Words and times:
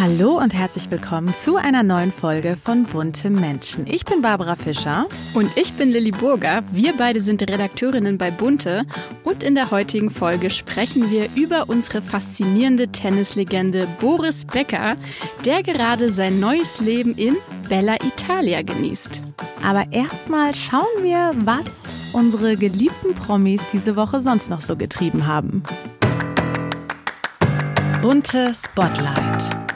Hallo 0.00 0.38
und 0.38 0.54
herzlich 0.54 0.92
willkommen 0.92 1.34
zu 1.34 1.56
einer 1.56 1.82
neuen 1.82 2.12
Folge 2.12 2.56
von 2.56 2.84
Bunte 2.84 3.30
Menschen. 3.30 3.84
Ich 3.88 4.04
bin 4.04 4.22
Barbara 4.22 4.54
Fischer. 4.54 5.08
Und 5.34 5.50
ich 5.56 5.74
bin 5.74 5.90
Lilly 5.90 6.12
Burger. 6.12 6.62
Wir 6.70 6.96
beide 6.96 7.20
sind 7.20 7.42
Redakteurinnen 7.42 8.16
bei 8.16 8.30
Bunte. 8.30 8.84
Und 9.24 9.42
in 9.42 9.56
der 9.56 9.72
heutigen 9.72 10.10
Folge 10.10 10.50
sprechen 10.50 11.10
wir 11.10 11.28
über 11.34 11.68
unsere 11.68 12.00
faszinierende 12.00 12.92
Tennislegende 12.92 13.88
Boris 14.00 14.44
Becker, 14.44 14.96
der 15.44 15.64
gerade 15.64 16.12
sein 16.12 16.38
neues 16.38 16.78
Leben 16.78 17.16
in 17.16 17.36
Bella 17.68 17.96
Italia 17.96 18.62
genießt. 18.62 19.20
Aber 19.64 19.84
erstmal 19.90 20.54
schauen 20.54 21.02
wir, 21.02 21.32
was 21.44 21.82
unsere 22.12 22.56
geliebten 22.56 23.16
Promis 23.16 23.62
diese 23.72 23.96
Woche 23.96 24.20
sonst 24.20 24.48
noch 24.48 24.60
so 24.60 24.76
getrieben 24.76 25.26
haben. 25.26 25.64
Bunte 28.00 28.52
Spotlight. 28.54 29.67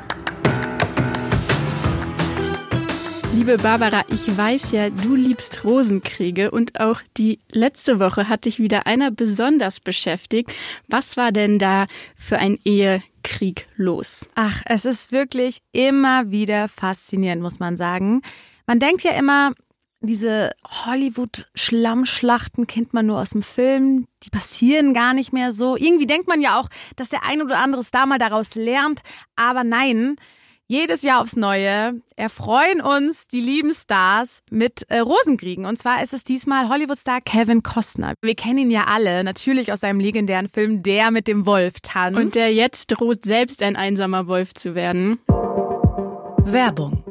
Liebe 3.43 3.57
Barbara, 3.57 4.05
ich 4.07 4.39
weiß 4.39 4.71
ja, 4.71 4.89
du 4.89 5.17
liebst 5.17 5.65
Rosenkriege 5.65 6.53
und 6.53 6.79
auch 6.79 7.01
die 7.17 7.41
letzte 7.51 7.99
Woche 7.99 8.29
hat 8.29 8.45
dich 8.45 8.61
wieder 8.61 8.87
einer 8.87 9.11
besonders 9.11 9.81
beschäftigt. 9.81 10.53
Was 10.87 11.17
war 11.17 11.33
denn 11.33 11.59
da 11.59 11.89
für 12.15 12.39
ein 12.39 12.61
Ehekrieg 12.65 13.67
los? 13.75 14.29
Ach, 14.37 14.63
es 14.67 14.85
ist 14.85 15.11
wirklich 15.11 15.59
immer 15.73 16.31
wieder 16.31 16.69
faszinierend, 16.69 17.43
muss 17.43 17.59
man 17.59 17.77
sagen. 17.77 18.23
Man 18.69 18.79
denkt 18.79 19.03
ja 19.03 19.11
immer, 19.11 19.55
diese 20.01 20.53
Hollywood-Schlammschlachten 20.87 22.69
kennt 22.69 22.95
man 22.95 23.07
nur 23.07 23.21
aus 23.21 23.31
dem 23.31 23.43
Film. 23.43 24.07
Die 24.23 24.31
passieren 24.31 24.95
gar 24.95 25.15
nicht 25.15 25.33
mehr 25.33 25.51
so. 25.51 25.77
Irgendwie 25.77 26.07
denkt 26.07 26.29
man 26.29 26.41
ja 26.43 26.61
auch, 26.61 26.69
dass 26.95 27.09
der 27.09 27.25
ein 27.25 27.43
oder 27.43 27.59
andere 27.59 27.83
Star 27.83 28.07
mal 28.07 28.19
daraus 28.19 28.55
lernt. 28.55 29.01
Aber 29.35 29.65
nein, 29.65 30.15
jedes 30.73 31.03
Jahr 31.03 31.21
aufs 31.21 31.37
Neue 31.37 32.01
erfreuen 32.17 32.81
uns 32.81 33.29
die 33.29 33.43
lieben 33.43 33.75
Stars 33.75 34.43
mit 34.51 34.87
äh, 34.89 35.01
Rosenkriegen. 35.01 35.67
Und 35.67 35.77
zwar 35.77 36.03
ist 36.03 36.15
es 36.15 36.25
diesmal 36.25 36.71
Hollywood-Star 36.71 37.21
Kevin 37.21 37.63
Costner. 37.63 38.15
Wir 38.23 38.35
kennen 38.35 38.59
ihn 38.59 38.71
ja 38.71 38.85
alle, 38.85 39.23
natürlich 39.23 39.71
aus 39.71 39.81
seinem 39.81 40.01
legendären 40.01 40.49
Film 40.49 40.83
Der 40.83 41.11
mit 41.11 41.29
dem 41.29 41.45
Wolf 41.45 41.75
tanzt. 41.83 42.19
Und 42.19 42.35
der 42.35 42.55
jetzt 42.55 42.87
droht, 42.87 43.27
selbst 43.27 43.63
ein 43.63 43.77
einsamer 43.77 44.27
Wolf 44.29 44.55
zu 44.55 44.75
werden. 44.75 45.19
Werbung. 46.45 47.05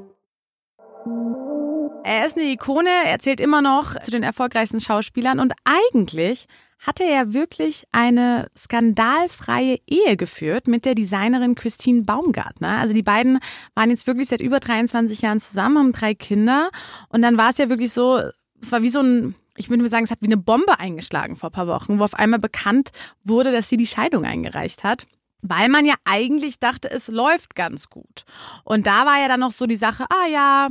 Er 2.04 2.26
ist 2.26 2.36
eine 2.36 2.48
Ikone, 2.48 2.90
er 3.06 3.20
zählt 3.20 3.40
immer 3.40 3.62
noch 3.62 4.00
zu 4.00 4.10
den 4.10 4.24
erfolgreichsten 4.24 4.82
Schauspielern 4.82 5.40
und 5.40 5.54
eigentlich 5.64 6.48
hatte 6.80 7.04
er 7.04 7.34
wirklich 7.34 7.86
eine 7.92 8.48
skandalfreie 8.58 9.78
Ehe 9.86 10.18
geführt 10.18 10.68
mit 10.68 10.86
der 10.86 10.96
Designerin 10.96 11.54
Christine 11.54 12.02
Baumgartner. 12.02 12.80
Also 12.80 12.96
die 12.96 13.04
beiden 13.04 13.40
waren 13.76 13.92
jetzt 13.92 14.08
wirklich 14.08 14.30
seit 14.30 14.42
über 14.42 14.60
23 14.60 15.22
Jahren 15.22 15.40
zusammen, 15.40 15.78
haben 15.78 15.92
drei 15.92 16.16
Kinder 16.16 16.72
und 17.10 17.22
dann 17.22 17.38
war 17.38 17.52
es 17.52 17.60
ja 17.60 17.70
wirklich 17.70 17.94
so, 17.94 18.20
es 18.60 18.72
war 18.72 18.82
wie 18.82 18.90
so 18.90 19.02
ein 19.02 19.36
ich 19.58 19.70
würde 19.70 19.88
sagen, 19.90 20.06
es 20.06 20.12
hat 20.12 20.22
wie 20.22 20.28
eine 20.28 20.38
Bombe 20.38 20.80
eingeschlagen 20.80 21.36
vor 21.36 21.50
ein 21.50 21.54
paar 21.54 21.68
Wochen, 21.68 22.00
wo 22.00 22.04
auf 22.04 22.16
einmal 22.16 22.40
bekannt 22.40 22.92
wurde, 23.24 23.52
dass 23.52 23.70
sie 23.70 23.78
die 23.78 23.86
Scheidung 23.86 24.26
eingereicht 24.26 24.84
hat 24.84 25.06
weil 25.42 25.70
man 25.70 25.86
ja 25.86 25.96
eigentlich 26.06 26.60
dachte, 26.60 26.90
es 26.90 27.08
läuft 27.08 27.56
ganz 27.56 27.90
gut. 27.90 28.26
Und 28.64 28.88
da 28.88 29.06
war 29.06 29.20
ja 29.20 29.28
dann 29.28 29.40
noch 29.40 29.52
so 29.52 29.66
die 29.66 29.76
Sache, 29.76 30.06
ah 30.10 30.28
ja, 30.28 30.70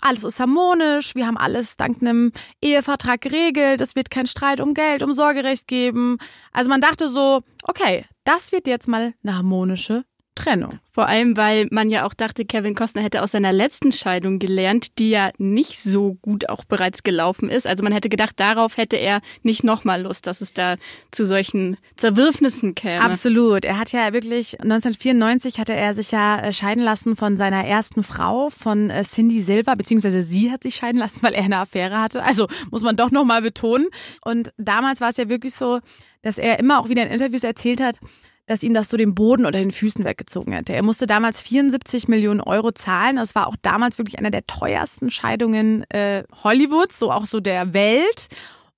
alles 0.00 0.24
ist 0.24 0.40
harmonisch, 0.40 1.14
wir 1.14 1.26
haben 1.26 1.36
alles 1.36 1.76
dank 1.76 2.00
einem 2.00 2.32
Ehevertrag 2.60 3.20
geregelt, 3.20 3.80
es 3.80 3.96
wird 3.96 4.10
kein 4.10 4.26
Streit 4.26 4.60
um 4.60 4.74
Geld, 4.74 5.02
um 5.02 5.12
Sorgerecht 5.12 5.66
geben. 5.66 6.18
Also 6.52 6.70
man 6.70 6.80
dachte 6.80 7.08
so, 7.08 7.42
okay, 7.62 8.04
das 8.24 8.52
wird 8.52 8.66
jetzt 8.66 8.88
mal 8.88 9.14
eine 9.22 9.36
harmonische 9.36 10.04
Trennung. 10.38 10.78
Vor 10.92 11.06
allem, 11.06 11.36
weil 11.36 11.66
man 11.70 11.90
ja 11.90 12.06
auch 12.06 12.14
dachte, 12.14 12.44
Kevin 12.44 12.74
Costner 12.74 13.02
hätte 13.02 13.22
aus 13.22 13.32
seiner 13.32 13.52
letzten 13.52 13.92
Scheidung 13.92 14.38
gelernt, 14.38 14.98
die 14.98 15.10
ja 15.10 15.30
nicht 15.38 15.82
so 15.82 16.14
gut 16.22 16.48
auch 16.48 16.64
bereits 16.64 17.02
gelaufen 17.02 17.50
ist. 17.50 17.66
Also 17.66 17.82
man 17.82 17.92
hätte 17.92 18.08
gedacht, 18.08 18.38
darauf 18.38 18.76
hätte 18.76 18.96
er 18.96 19.20
nicht 19.42 19.64
nochmal 19.64 20.02
Lust, 20.02 20.26
dass 20.26 20.40
es 20.40 20.52
da 20.52 20.76
zu 21.10 21.24
solchen 21.24 21.76
Zerwürfnissen 21.96 22.74
käme. 22.74 23.04
Absolut. 23.04 23.64
Er 23.64 23.78
hat 23.78 23.92
ja 23.92 24.12
wirklich, 24.12 24.60
1994 24.60 25.58
hatte 25.58 25.74
er 25.74 25.94
sich 25.94 26.12
ja 26.12 26.40
äh, 26.40 26.52
scheiden 26.52 26.84
lassen 26.84 27.16
von 27.16 27.36
seiner 27.36 27.64
ersten 27.64 28.02
Frau, 28.02 28.50
von 28.50 28.90
äh, 28.90 29.02
Cindy 29.02 29.42
Silver, 29.42 29.74
beziehungsweise 29.74 30.22
sie 30.22 30.52
hat 30.52 30.62
sich 30.62 30.76
scheiden 30.76 30.98
lassen, 30.98 31.18
weil 31.22 31.34
er 31.34 31.44
eine 31.44 31.58
Affäre 31.58 32.00
hatte. 32.00 32.22
Also 32.22 32.46
muss 32.70 32.82
man 32.82 32.96
doch 32.96 33.10
nochmal 33.10 33.42
betonen. 33.42 33.86
Und 34.22 34.52
damals 34.56 35.00
war 35.00 35.10
es 35.10 35.16
ja 35.16 35.28
wirklich 35.28 35.54
so, 35.54 35.80
dass 36.22 36.38
er 36.38 36.58
immer 36.58 36.80
auch 36.80 36.88
wieder 36.88 37.04
in 37.04 37.12
Interviews 37.12 37.44
erzählt 37.44 37.80
hat, 37.80 38.00
dass 38.48 38.62
ihm 38.62 38.74
das 38.74 38.88
so 38.88 38.96
den 38.96 39.14
Boden 39.14 39.46
unter 39.46 39.58
den 39.58 39.70
Füßen 39.70 40.04
weggezogen 40.04 40.52
hätte. 40.52 40.72
Er 40.72 40.82
musste 40.82 41.06
damals 41.06 41.40
74 41.40 42.08
Millionen 42.08 42.40
Euro 42.40 42.72
zahlen. 42.72 43.16
Das 43.16 43.34
war 43.34 43.46
auch 43.46 43.56
damals 43.60 43.98
wirklich 43.98 44.18
einer 44.18 44.30
der 44.30 44.46
teuersten 44.46 45.10
Scheidungen 45.10 45.88
äh, 45.90 46.24
Hollywoods, 46.42 46.98
so 46.98 47.12
auch 47.12 47.26
so 47.26 47.40
der 47.40 47.74
Welt. 47.74 48.28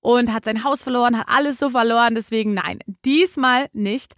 Und 0.01 0.33
hat 0.33 0.45
sein 0.45 0.63
Haus 0.63 0.83
verloren, 0.83 1.17
hat 1.17 1.29
alles 1.29 1.59
so 1.59 1.69
verloren. 1.69 2.15
Deswegen 2.15 2.53
nein, 2.53 2.79
diesmal 3.05 3.67
nicht. 3.71 4.13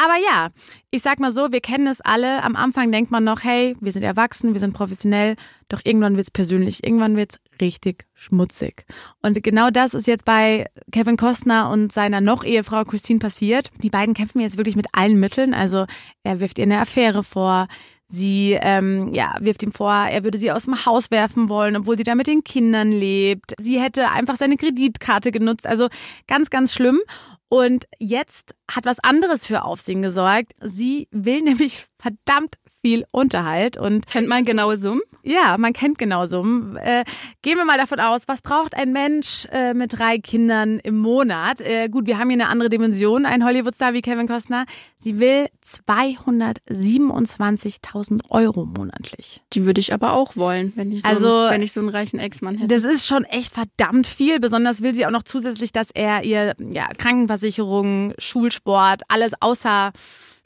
Aber 0.00 0.14
ja, 0.16 0.50
ich 0.92 1.02
sag 1.02 1.18
mal 1.18 1.32
so, 1.32 1.50
wir 1.50 1.60
kennen 1.60 1.88
es 1.88 2.00
alle. 2.00 2.44
Am 2.44 2.54
Anfang 2.54 2.92
denkt 2.92 3.10
man 3.10 3.24
noch, 3.24 3.42
hey, 3.42 3.74
wir 3.80 3.90
sind 3.90 4.04
erwachsen, 4.04 4.52
wir 4.52 4.60
sind 4.60 4.72
professionell. 4.72 5.34
Doch 5.68 5.80
irgendwann 5.82 6.16
wird's 6.16 6.30
persönlich, 6.30 6.84
irgendwann 6.84 7.16
wird's 7.16 7.40
richtig 7.60 8.06
schmutzig. 8.14 8.86
Und 9.22 9.42
genau 9.42 9.70
das 9.70 9.94
ist 9.94 10.06
jetzt 10.06 10.24
bei 10.24 10.66
Kevin 10.92 11.16
Costner 11.16 11.68
und 11.68 11.90
seiner 11.90 12.20
noch 12.20 12.44
Ehefrau 12.44 12.84
Christine 12.84 13.18
passiert. 13.18 13.70
Die 13.82 13.90
beiden 13.90 14.14
kämpfen 14.14 14.38
jetzt 14.38 14.56
wirklich 14.56 14.76
mit 14.76 14.86
allen 14.92 15.18
Mitteln. 15.18 15.52
Also 15.52 15.86
er 16.22 16.38
wirft 16.38 16.58
ihr 16.58 16.64
eine 16.64 16.78
Affäre 16.78 17.24
vor. 17.24 17.66
Sie 18.06 18.56
ähm, 18.58 19.12
ja, 19.12 19.34
wirft 19.40 19.64
ihm 19.64 19.72
vor, 19.72 19.92
er 19.92 20.22
würde 20.22 20.38
sie 20.38 20.52
aus 20.52 20.64
dem 20.64 20.86
Haus 20.86 21.10
werfen 21.10 21.48
wollen, 21.48 21.76
obwohl 21.76 21.98
sie 21.98 22.04
da 22.04 22.14
mit 22.14 22.28
den 22.28 22.44
Kindern 22.44 22.92
lebt. 22.92 23.52
Sie 23.58 23.80
hätte 23.80 24.10
einfach 24.10 24.36
seine 24.36 24.56
Kreditkarte 24.56 25.32
genutzt. 25.32 25.66
Also 25.66 25.88
ganz, 26.28 26.50
ganz 26.50 26.72
schlimm. 26.72 27.00
Und 27.48 27.86
jetzt 27.98 28.54
hat 28.70 28.84
was 28.84 29.00
anderes 29.00 29.46
für 29.46 29.62
Aufsehen 29.62 30.02
gesorgt. 30.02 30.52
Sie 30.60 31.08
will 31.10 31.42
nämlich 31.42 31.86
verdammt 31.98 32.56
viel 32.88 33.04
Unterhalt 33.10 33.76
und 33.76 34.06
kennt 34.06 34.28
man 34.28 34.46
genaue 34.46 34.78
Summen? 34.78 35.02
Ja, 35.22 35.58
man 35.58 35.74
kennt 35.74 35.98
genaue 35.98 36.26
Summen. 36.26 36.76
Äh, 36.76 37.04
gehen 37.42 37.58
wir 37.58 37.66
mal 37.66 37.76
davon 37.76 38.00
aus, 38.00 38.22
was 38.28 38.40
braucht 38.40 38.74
ein 38.74 38.92
Mensch 38.92 39.46
äh, 39.52 39.74
mit 39.74 39.98
drei 39.98 40.16
Kindern 40.16 40.78
im 40.78 40.96
Monat? 40.96 41.60
Äh, 41.60 41.90
gut, 41.90 42.06
wir 42.06 42.18
haben 42.18 42.30
hier 42.30 42.36
eine 42.36 42.48
andere 42.48 42.70
Dimension, 42.70 43.26
ein 43.26 43.44
Hollywoodstar 43.44 43.92
wie 43.92 44.00
Kevin 44.00 44.26
Costner. 44.26 44.64
Sie 44.96 45.20
will 45.20 45.48
227.000 45.62 48.22
Euro 48.30 48.64
monatlich. 48.64 49.42
Die 49.52 49.66
würde 49.66 49.82
ich 49.82 49.92
aber 49.92 50.14
auch 50.14 50.34
wollen, 50.34 50.72
wenn 50.74 50.90
ich 50.90 51.02
so, 51.02 51.08
also, 51.08 51.40
einen, 51.40 51.50
wenn 51.50 51.60
ich 51.60 51.74
so 51.74 51.82
einen 51.82 51.90
reichen 51.90 52.18
Ex-Mann 52.18 52.56
hätte. 52.56 52.74
Das 52.74 52.84
ist 52.84 53.06
schon 53.06 53.24
echt 53.24 53.52
verdammt 53.52 54.06
viel. 54.06 54.40
Besonders 54.40 54.80
will 54.80 54.94
sie 54.94 55.04
auch 55.04 55.10
noch 55.10 55.24
zusätzlich, 55.24 55.72
dass 55.72 55.90
er 55.90 56.24
ihr 56.24 56.54
ja, 56.70 56.88
Krankenversicherung, 56.96 58.14
Schulsport, 58.16 59.02
alles 59.08 59.32
außer 59.40 59.92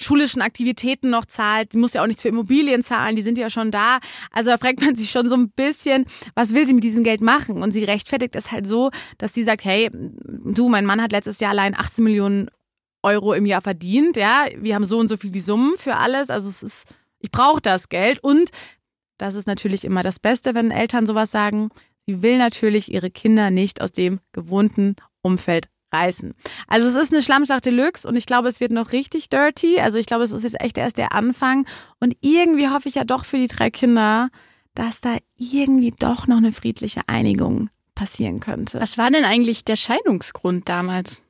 schulischen 0.03 0.43
Aktivitäten 0.43 1.11
noch 1.11 1.25
zahlt. 1.25 1.73
Sie 1.73 1.79
muss 1.79 1.95
ja 1.95 2.03
auch 2.03 2.07
nichts 2.07 2.23
für 2.23 2.29
Immobilien 2.29 2.83
zahlen, 2.83 3.17
die 3.17 3.23
sind 3.23 3.39
ja 3.39 3.51
schon 3.51 3.71
da. 3.71 3.99
Also 4.31 4.51
da 4.51 4.59
fragt 4.59 4.81
man 4.81 4.97
sich 4.97 5.11
schon 5.11 5.29
so 5.29 5.37
ein 5.37 5.51
bisschen, 5.51 6.07
was 6.35 6.55
will 6.55 6.67
sie 6.67 6.75
mit 6.75 6.85
diesem 6.85 7.05
Geld 7.05 7.21
machen? 7.21 7.63
Und 7.63 7.71
sie 7.71 7.85
rechtfertigt 7.85 8.37
es 8.37 8.53
halt 8.53 8.67
so, 8.67 8.91
dass 9.19 9.35
sie 9.35 9.43
sagt, 9.43 9.65
hey, 9.65 9.91
du, 9.93 10.69
mein 10.69 10.87
Mann 10.87 11.01
hat 11.01 11.13
letztes 11.13 11.41
Jahr 11.41 11.53
allein 11.53 11.75
18 11.75 12.05
Millionen 12.05 12.49
Euro 13.03 13.33
im 13.33 13.47
Jahr 13.47 13.61
verdient, 13.61 14.17
ja, 14.17 14.47
wir 14.57 14.75
haben 14.75 14.85
so 14.85 14.99
und 14.99 15.09
so 15.09 15.17
viel 15.17 15.31
die 15.31 15.41
Summen 15.41 15.77
für 15.77 15.97
alles, 15.97 16.31
also 16.31 16.49
es 16.49 16.63
ist, 16.63 16.95
ich 17.19 17.31
brauche 17.33 17.61
das 17.61 17.89
Geld 17.89 18.23
und 18.23 18.51
das 19.19 19.35
ist 19.35 19.47
natürlich 19.47 19.85
immer 19.85 20.03
das 20.03 20.19
Beste, 20.19 20.55
wenn 20.55 20.71
Eltern 20.71 21.07
sowas 21.07 21.31
sagen. 21.31 21.71
Sie 22.07 22.23
will 22.23 22.39
natürlich 22.39 22.93
ihre 22.93 23.11
Kinder 23.11 23.51
nicht 23.51 23.81
aus 23.81 23.93
dem 23.93 24.21
gewohnten 24.33 24.97
Umfeld 25.23 25.69
reißen. 25.93 26.35
Also 26.69 26.89
es 26.89 26.95
ist 26.95 27.13
eine 27.13 27.23
Schlammschlacht 27.23 27.67
Deluxe 27.67 28.09
und 28.09 28.17
ich 28.17 28.27
glaube, 28.27 28.49
es 28.49 28.61
wird 28.61 28.73
noch 28.73 28.93
richtig 28.93 29.29
dirty. 29.29 29.81
Also 29.81 29.99
ich 29.99 30.07
glaube, 30.07 30.25
es 30.25 30.33
ist 30.33 30.45
jetzt 30.45 30.61
echt 30.61 30.79
erst 30.79 30.99
der 30.99 31.13
Anfang. 31.13 31.67
Und 32.01 32.17
irgendwie 32.21 32.69
hoffe 32.69 32.89
ich 32.89 32.95
ja 32.95 33.05
doch 33.05 33.25
für 33.25 33.39
die 33.39 33.49
drei 33.49 33.71
Kinder, 33.71 34.31
dass 34.75 35.01
da 35.01 35.17
irgendwie 35.39 35.93
doch 35.99 36.27
noch 36.27 36.39
eine 36.39 36.53
friedliche 36.53 37.03
Einigung 37.07 37.69
passieren 37.95 38.41
könnte. 38.41 38.81
Was 38.81 38.99
war 38.99 39.11
denn 39.11 39.25
eigentlich 39.25 39.65
der 39.65 39.77
Scheidungsgrund 39.77 40.69
damals? 40.69 41.23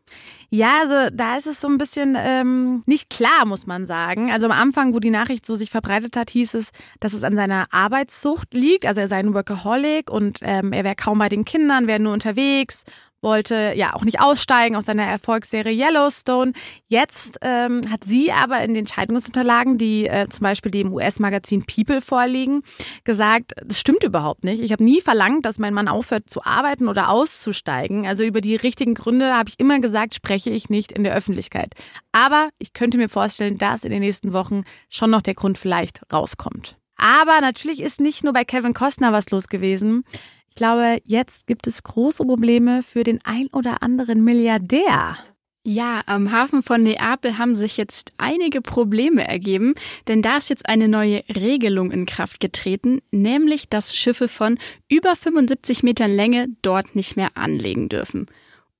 Ja, 0.54 0.80
also 0.82 1.08
da 1.10 1.38
ist 1.38 1.46
es 1.46 1.62
so 1.62 1.68
ein 1.68 1.78
bisschen 1.78 2.14
ähm, 2.18 2.82
nicht 2.84 3.08
klar, 3.08 3.46
muss 3.46 3.66
man 3.66 3.86
sagen. 3.86 4.30
Also 4.30 4.44
am 4.44 4.52
Anfang, 4.52 4.92
wo 4.92 5.00
die 5.00 5.10
Nachricht 5.10 5.46
so 5.46 5.54
sich 5.54 5.70
verbreitet 5.70 6.14
hat, 6.14 6.28
hieß 6.28 6.52
es, 6.54 6.72
dass 7.00 7.14
es 7.14 7.24
an 7.24 7.36
seiner 7.36 7.72
Arbeitssucht 7.72 8.52
liegt. 8.52 8.84
Also 8.84 9.00
er 9.00 9.08
sei 9.08 9.16
ein 9.16 9.32
Workaholic 9.32 10.10
und 10.10 10.40
ähm, 10.42 10.74
er 10.74 10.84
wäre 10.84 10.94
kaum 10.94 11.18
bei 11.18 11.30
den 11.30 11.46
Kindern, 11.46 11.86
wäre 11.86 12.00
nur 12.00 12.12
unterwegs, 12.12 12.84
wollte 13.22 13.72
ja 13.76 13.94
auch 13.94 14.04
nicht 14.04 14.20
aussteigen 14.20 14.76
aus 14.76 14.86
seiner 14.86 15.04
Erfolgsserie 15.04 15.72
Yellowstone. 15.72 16.52
Jetzt 16.86 17.38
ähm, 17.42 17.82
hat 17.90 18.04
sie 18.04 18.32
aber 18.32 18.62
in 18.62 18.74
den 18.74 18.86
Scheidungsunterlagen, 18.86 19.78
die 19.78 20.06
äh, 20.06 20.28
zum 20.28 20.42
Beispiel 20.42 20.70
dem 20.70 20.92
US-Magazin 20.92 21.64
People 21.64 22.00
vorliegen, 22.00 22.62
gesagt, 23.04 23.52
das 23.64 23.78
stimmt 23.78 24.04
überhaupt 24.04 24.44
nicht. 24.44 24.60
Ich 24.60 24.72
habe 24.72 24.84
nie 24.84 25.00
verlangt, 25.00 25.46
dass 25.46 25.58
mein 25.58 25.74
Mann 25.74 25.88
aufhört 25.88 26.28
zu 26.28 26.42
arbeiten 26.42 26.88
oder 26.88 27.08
auszusteigen. 27.08 28.06
Also 28.06 28.24
über 28.24 28.40
die 28.40 28.56
richtigen 28.56 28.94
Gründe 28.94 29.34
habe 29.34 29.48
ich 29.48 29.58
immer 29.58 29.78
gesagt, 29.80 30.14
spreche 30.14 30.50
ich 30.50 30.68
nicht 30.68 30.92
in 30.92 31.04
der 31.04 31.14
Öffentlichkeit. 31.14 31.74
Aber 32.10 32.48
ich 32.58 32.72
könnte 32.72 32.98
mir 32.98 33.08
vorstellen, 33.08 33.58
dass 33.58 33.84
in 33.84 33.92
den 33.92 34.00
nächsten 34.00 34.32
Wochen 34.32 34.64
schon 34.88 35.10
noch 35.10 35.22
der 35.22 35.34
Grund 35.34 35.58
vielleicht 35.58 36.02
rauskommt. 36.12 36.78
Aber 36.96 37.40
natürlich 37.40 37.80
ist 37.80 38.00
nicht 38.00 38.22
nur 38.22 38.32
bei 38.32 38.44
Kevin 38.44 38.74
Costner 38.74 39.12
was 39.12 39.30
los 39.30 39.48
gewesen. 39.48 40.04
Ich 40.52 40.56
glaube, 40.56 40.98
jetzt 41.06 41.46
gibt 41.46 41.66
es 41.66 41.82
große 41.82 42.26
Probleme 42.26 42.82
für 42.82 43.04
den 43.04 43.20
ein 43.24 43.46
oder 43.54 43.82
anderen 43.82 44.22
Milliardär. 44.22 45.16
Ja, 45.64 46.02
am 46.04 46.30
Hafen 46.30 46.62
von 46.62 46.82
Neapel 46.82 47.38
haben 47.38 47.54
sich 47.54 47.78
jetzt 47.78 48.12
einige 48.18 48.60
Probleme 48.60 49.26
ergeben, 49.26 49.74
denn 50.08 50.20
da 50.20 50.36
ist 50.36 50.50
jetzt 50.50 50.68
eine 50.68 50.88
neue 50.88 51.24
Regelung 51.34 51.90
in 51.90 52.04
Kraft 52.04 52.38
getreten, 52.38 53.00
nämlich 53.10 53.70
dass 53.70 53.96
Schiffe 53.96 54.28
von 54.28 54.58
über 54.90 55.16
75 55.16 55.82
Metern 55.84 56.12
Länge 56.12 56.48
dort 56.60 56.94
nicht 56.94 57.16
mehr 57.16 57.30
anlegen 57.34 57.88
dürfen. 57.88 58.26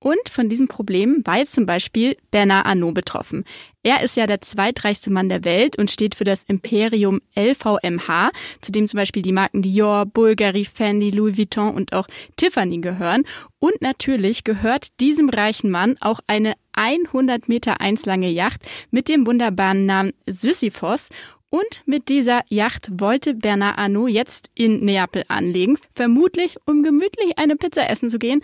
Und 0.02 0.28
von 0.28 0.48
diesem 0.48 0.66
Problem 0.66 1.22
war 1.24 1.38
jetzt 1.38 1.52
zum 1.52 1.64
Beispiel 1.64 2.16
Bernard 2.32 2.66
Arnault 2.66 2.94
betroffen. 2.94 3.44
Er 3.84 4.02
ist 4.02 4.16
ja 4.16 4.26
der 4.26 4.40
zweitreichste 4.40 5.12
Mann 5.12 5.28
der 5.28 5.44
Welt 5.44 5.78
und 5.78 5.92
steht 5.92 6.16
für 6.16 6.24
das 6.24 6.42
Imperium 6.42 7.20
LVMH, 7.36 8.32
zu 8.60 8.72
dem 8.72 8.88
zum 8.88 8.98
Beispiel 8.98 9.22
die 9.22 9.30
Marken 9.30 9.62
Dior, 9.62 10.04
Bulgari, 10.06 10.64
Fendi, 10.64 11.10
Louis 11.10 11.38
Vuitton 11.38 11.72
und 11.72 11.92
auch 11.92 12.08
Tiffany 12.36 12.78
gehören. 12.78 13.22
Und 13.60 13.80
natürlich 13.80 14.42
gehört 14.42 14.88
diesem 14.98 15.28
reichen 15.28 15.70
Mann 15.70 15.96
auch 16.00 16.18
eine 16.26 16.54
100 16.72 17.48
Meter 17.48 17.80
eins 17.80 18.04
lange 18.04 18.28
Yacht 18.28 18.62
mit 18.90 19.08
dem 19.08 19.24
wunderbaren 19.24 19.86
Namen 19.86 20.14
Sisyphos. 20.26 21.10
Und 21.48 21.82
mit 21.84 22.08
dieser 22.08 22.40
Yacht 22.48 22.88
wollte 22.98 23.34
Bernard 23.34 23.78
Arnault 23.78 24.10
jetzt 24.10 24.50
in 24.54 24.84
Neapel 24.84 25.22
anlegen, 25.28 25.76
vermutlich 25.94 26.56
um 26.64 26.82
gemütlich 26.82 27.36
eine 27.38 27.56
Pizza 27.56 27.90
essen 27.90 28.08
zu 28.08 28.18
gehen, 28.18 28.42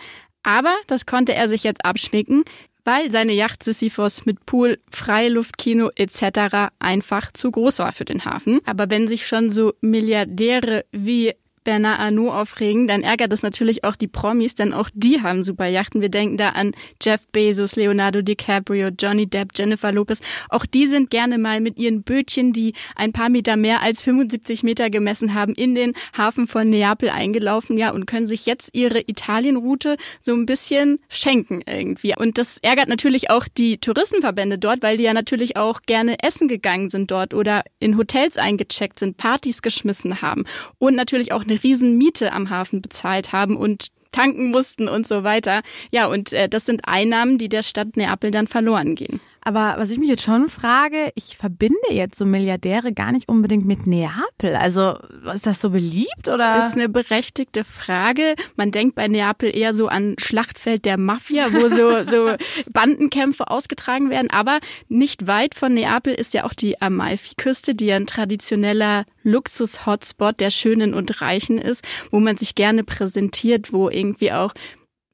aber 0.48 0.74
das 0.86 1.04
konnte 1.04 1.34
er 1.34 1.46
sich 1.46 1.62
jetzt 1.62 1.84
abschminken, 1.84 2.42
weil 2.82 3.10
seine 3.10 3.34
Yacht 3.34 3.62
Sisyphos 3.62 4.24
mit 4.24 4.46
Pool, 4.46 4.78
Freiluftkino 4.90 5.90
etc. 5.94 6.70
einfach 6.78 7.32
zu 7.32 7.50
groß 7.50 7.80
war 7.80 7.92
für 7.92 8.06
den 8.06 8.24
Hafen. 8.24 8.60
Aber 8.64 8.88
wenn 8.88 9.06
sich 9.06 9.26
schon 9.26 9.50
so 9.50 9.74
Milliardäre 9.82 10.86
wie 10.90 11.34
Bernard 11.68 12.00
Arnault 12.00 12.32
aufregen, 12.32 12.88
dann 12.88 13.02
ärgert 13.02 13.30
das 13.30 13.42
natürlich 13.42 13.84
auch 13.84 13.94
die 13.94 14.08
Promis, 14.08 14.54
denn 14.54 14.72
auch 14.72 14.88
die 14.94 15.20
haben 15.20 15.44
super 15.44 15.66
Yachten. 15.66 16.00
Wir 16.00 16.08
denken 16.08 16.38
da 16.38 16.48
an 16.48 16.72
Jeff 17.02 17.28
Bezos, 17.28 17.76
Leonardo 17.76 18.22
DiCaprio, 18.22 18.88
Johnny 18.98 19.26
Depp, 19.26 19.50
Jennifer 19.54 19.92
Lopez. 19.92 20.20
Auch 20.48 20.64
die 20.64 20.86
sind 20.86 21.10
gerne 21.10 21.36
mal 21.36 21.60
mit 21.60 21.78
ihren 21.78 22.04
Bötchen, 22.04 22.54
die 22.54 22.72
ein 22.96 23.12
paar 23.12 23.28
Meter 23.28 23.58
mehr 23.58 23.82
als 23.82 24.00
75 24.00 24.62
Meter 24.62 24.88
gemessen 24.88 25.34
haben, 25.34 25.52
in 25.52 25.74
den 25.74 25.92
Hafen 26.16 26.46
von 26.46 26.70
Neapel 26.70 27.10
eingelaufen, 27.10 27.76
ja, 27.76 27.90
und 27.90 28.06
können 28.06 28.26
sich 28.26 28.46
jetzt 28.46 28.70
ihre 28.72 29.02
Italienroute 29.06 29.98
so 30.22 30.32
ein 30.32 30.46
bisschen 30.46 31.00
schenken 31.10 31.60
irgendwie. 31.66 32.14
Und 32.16 32.38
das 32.38 32.56
ärgert 32.62 32.88
natürlich 32.88 33.28
auch 33.28 33.46
die 33.46 33.76
Touristenverbände 33.76 34.56
dort, 34.56 34.82
weil 34.82 34.96
die 34.96 35.04
ja 35.04 35.12
natürlich 35.12 35.58
auch 35.58 35.82
gerne 35.82 36.16
essen 36.22 36.48
gegangen 36.48 36.88
sind 36.88 37.10
dort 37.10 37.34
oder 37.34 37.62
in 37.78 37.98
Hotels 37.98 38.38
eingecheckt 38.38 38.98
sind, 38.98 39.18
Partys 39.18 39.60
geschmissen 39.60 40.22
haben 40.22 40.46
und 40.78 40.96
natürlich 40.96 41.32
auch 41.32 41.44
eine 41.44 41.57
Riesenmiete 41.62 42.32
am 42.32 42.50
Hafen 42.50 42.82
bezahlt 42.82 43.32
haben 43.32 43.56
und 43.56 43.88
tanken 44.12 44.50
mussten 44.50 44.88
und 44.88 45.06
so 45.06 45.22
weiter. 45.22 45.62
Ja, 45.90 46.06
und 46.06 46.32
äh, 46.32 46.48
das 46.48 46.66
sind 46.66 46.82
Einnahmen, 46.86 47.38
die 47.38 47.48
der 47.48 47.62
Stadt 47.62 47.96
Neapel 47.96 48.30
dann 48.30 48.48
verloren 48.48 48.94
gehen. 48.94 49.20
Aber 49.42 49.76
was 49.78 49.90
ich 49.90 49.98
mich 49.98 50.08
jetzt 50.08 50.22
schon 50.22 50.48
frage, 50.48 51.10
ich 51.14 51.36
verbinde 51.36 51.76
jetzt 51.90 52.18
so 52.18 52.26
Milliardäre 52.26 52.92
gar 52.92 53.12
nicht 53.12 53.28
unbedingt 53.28 53.66
mit 53.66 53.86
Neapel. 53.86 54.56
Also 54.56 54.98
ist 55.32 55.46
das 55.46 55.60
so 55.60 55.70
beliebt 55.70 56.28
oder? 56.28 56.56
Das 56.56 56.68
ist 56.68 56.74
eine 56.74 56.88
berechtigte 56.88 57.64
Frage. 57.64 58.34
Man 58.56 58.70
denkt 58.70 58.94
bei 58.94 59.08
Neapel 59.08 59.54
eher 59.54 59.74
so 59.74 59.88
an 59.88 60.16
Schlachtfeld 60.18 60.84
der 60.84 60.98
Mafia, 60.98 61.52
wo 61.52 61.68
so, 61.68 62.04
so 62.10 62.36
Bandenkämpfe 62.72 63.50
ausgetragen 63.50 64.10
werden. 64.10 64.30
Aber 64.30 64.58
nicht 64.88 65.26
weit 65.26 65.54
von 65.54 65.74
Neapel 65.74 66.14
ist 66.14 66.34
ja 66.34 66.44
auch 66.44 66.54
die 66.54 66.80
Amalfi-Küste, 66.80 67.74
die 67.74 67.92
ein 67.92 68.06
traditioneller 68.06 69.04
Luxus-Hotspot 69.22 70.40
der 70.40 70.50
Schönen 70.50 70.94
und 70.94 71.20
Reichen 71.20 71.58
ist, 71.58 71.84
wo 72.10 72.20
man 72.20 72.36
sich 72.36 72.54
gerne 72.54 72.84
präsentiert, 72.84 73.72
wo 73.72 73.88
irgendwie 73.88 74.32
auch 74.32 74.52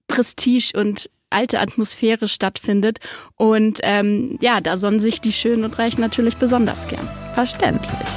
Prestige 0.07 0.79
und 0.79 1.11
alte 1.35 1.61
Atmosphäre 1.61 2.29
stattfindet. 2.29 2.99
Und 3.37 3.81
ähm, 3.83 4.39
ja, 4.41 4.61
da 4.61 4.77
sonnen 4.77 5.01
sich 5.01 5.21
die 5.21 5.33
Schönen 5.33 5.65
und 5.65 5.79
Reichen 5.79 6.01
natürlich 6.01 6.37
besonders 6.37 6.89
gern. 6.89 7.09
Verständlich. 7.35 8.09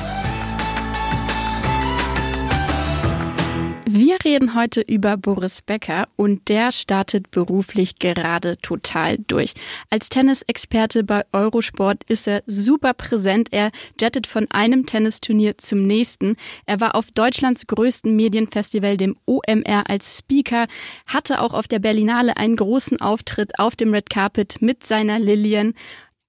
Wir 3.90 4.18
reden 4.26 4.54
heute 4.54 4.82
über 4.82 5.16
Boris 5.16 5.62
Becker 5.62 6.10
und 6.18 6.50
der 6.50 6.74
startet 6.74 7.32
beruflich 7.32 8.00
gerade 8.00 8.58
total 8.58 9.18
durch. 9.18 9.54
Als 9.90 10.10
Tennisexperte 10.10 11.06
bei 11.06 11.24
Eurosport 11.32 12.04
ist 12.04 12.28
er 12.28 12.44
super 12.48 12.94
präsent. 12.94 13.48
Er 13.52 13.72
jettet 13.98 14.28
von 14.28 14.46
einem 14.50 14.88
Tennisturnier 14.88 15.58
zum 15.58 15.88
nächsten. 15.88 16.36
Er 16.66 16.82
war 16.82 16.96
auf 16.96 17.12
Deutschlands 17.12 17.66
größten 17.66 18.14
Medienfestival, 18.14 18.98
dem 18.98 19.16
OMR, 19.26 19.90
als 19.90 20.18
Speaker, 20.18 20.68
hatte 21.06 21.40
auch 21.40 21.54
auf 21.54 21.70
der 21.70 21.80
Berlinale 21.80 22.36
einen 22.36 22.58
großen 22.58 23.00
Auftritt 23.00 23.58
auf 23.58 23.78
dem 23.78 23.94
Red 23.94 24.10
Carpet 24.10 24.62
mit 24.62 24.86
seiner 24.86 25.18
Lillian 25.18 25.74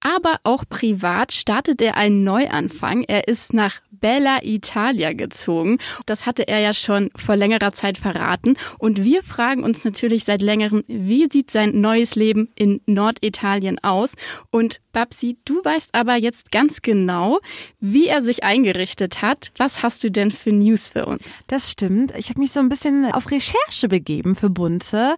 aber 0.01 0.39
auch 0.43 0.63
privat 0.69 1.33
startet 1.33 1.81
er 1.81 1.97
einen 1.97 2.23
Neuanfang. 2.23 3.03
Er 3.03 3.27
ist 3.27 3.53
nach 3.53 3.81
Bella 3.99 4.39
Italia 4.43 5.13
gezogen. 5.13 5.77
Das 6.05 6.25
hatte 6.25 6.47
er 6.47 6.59
ja 6.59 6.73
schon 6.73 7.09
vor 7.15 7.35
längerer 7.35 7.73
Zeit 7.73 7.97
verraten. 7.97 8.55
Und 8.77 9.03
wir 9.03 9.23
fragen 9.23 9.63
uns 9.63 9.83
natürlich 9.83 10.25
seit 10.25 10.41
längerem, 10.41 10.83
wie 10.87 11.27
sieht 11.31 11.51
sein 11.51 11.79
neues 11.79 12.15
Leben 12.15 12.49
in 12.55 12.81
Norditalien 12.85 13.79
aus? 13.83 14.15
Und 14.51 14.81
Babsi, 14.91 15.37
du 15.45 15.63
weißt 15.63 15.93
aber 15.93 16.15
jetzt 16.15 16.51
ganz 16.51 16.81
genau, 16.81 17.39
wie 17.79 18.07
er 18.07 18.21
sich 18.21 18.43
eingerichtet 18.43 19.21
hat. 19.21 19.51
Was 19.57 19.83
hast 19.83 20.03
du 20.03 20.11
denn 20.11 20.31
für 20.31 20.51
News 20.51 20.89
für 20.89 21.05
uns? 21.05 21.23
Das 21.47 21.71
stimmt. 21.71 22.13
Ich 22.17 22.29
habe 22.29 22.39
mich 22.39 22.51
so 22.51 22.59
ein 22.59 22.69
bisschen 22.69 23.11
auf 23.11 23.29
Recherche 23.31 23.87
begeben 23.87 24.35
für 24.35 24.49
Bunte, 24.49 25.15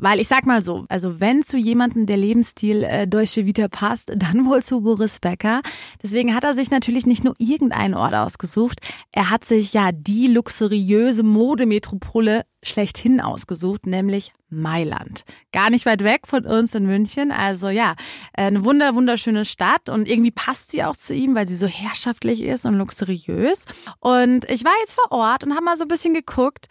weil 0.00 0.18
ich 0.18 0.28
sag 0.28 0.46
mal 0.46 0.62
so, 0.62 0.84
also 0.88 1.20
wenn 1.20 1.42
zu 1.42 1.56
jemandem 1.56 2.06
der 2.06 2.16
Lebensstil 2.16 2.82
äh, 2.82 3.06
Deutsche 3.06 3.46
Vita 3.46 3.68
passt, 3.68 4.12
dann 4.16 4.46
wohl 4.46 4.62
zu 4.62 4.80
Boris 4.80 5.20
Becker. 5.20 5.62
Deswegen 6.02 6.34
hat 6.34 6.44
er 6.44 6.54
sich 6.54 6.70
natürlich 6.70 7.06
nicht 7.06 7.24
nur 7.24 7.34
irgendeinen 7.38 7.94
Ort 7.94 8.14
ausgesucht, 8.14 8.80
er 9.12 9.30
hat 9.30 9.44
sich 9.44 9.72
ja 9.72 9.90
die 9.92 10.26
luxuriöse 10.28 11.22
Modemetropole 11.22 12.44
schlechthin 12.62 13.20
ausgesucht, 13.20 13.86
nämlich 13.86 14.32
Mailand. 14.50 15.24
Gar 15.52 15.70
nicht 15.70 15.86
weit 15.86 16.04
weg 16.04 16.26
von 16.26 16.44
uns 16.44 16.74
in 16.74 16.86
München. 16.86 17.32
Also 17.32 17.68
ja, 17.68 17.94
eine 18.34 18.64
wunder, 18.64 18.94
wunderschöne 18.94 19.44
Stadt 19.44 19.88
und 19.88 20.08
irgendwie 20.08 20.30
passt 20.30 20.70
sie 20.70 20.84
auch 20.84 20.96
zu 20.96 21.14
ihm, 21.14 21.34
weil 21.34 21.46
sie 21.46 21.56
so 21.56 21.66
herrschaftlich 21.66 22.42
ist 22.42 22.66
und 22.66 22.74
luxuriös. 22.74 23.64
Und 24.00 24.48
ich 24.50 24.64
war 24.64 24.72
jetzt 24.80 24.94
vor 24.94 25.12
Ort 25.12 25.44
und 25.44 25.54
habe 25.54 25.64
mal 25.64 25.76
so 25.76 25.84
ein 25.84 25.88
bisschen 25.88 26.14
geguckt, 26.14 26.68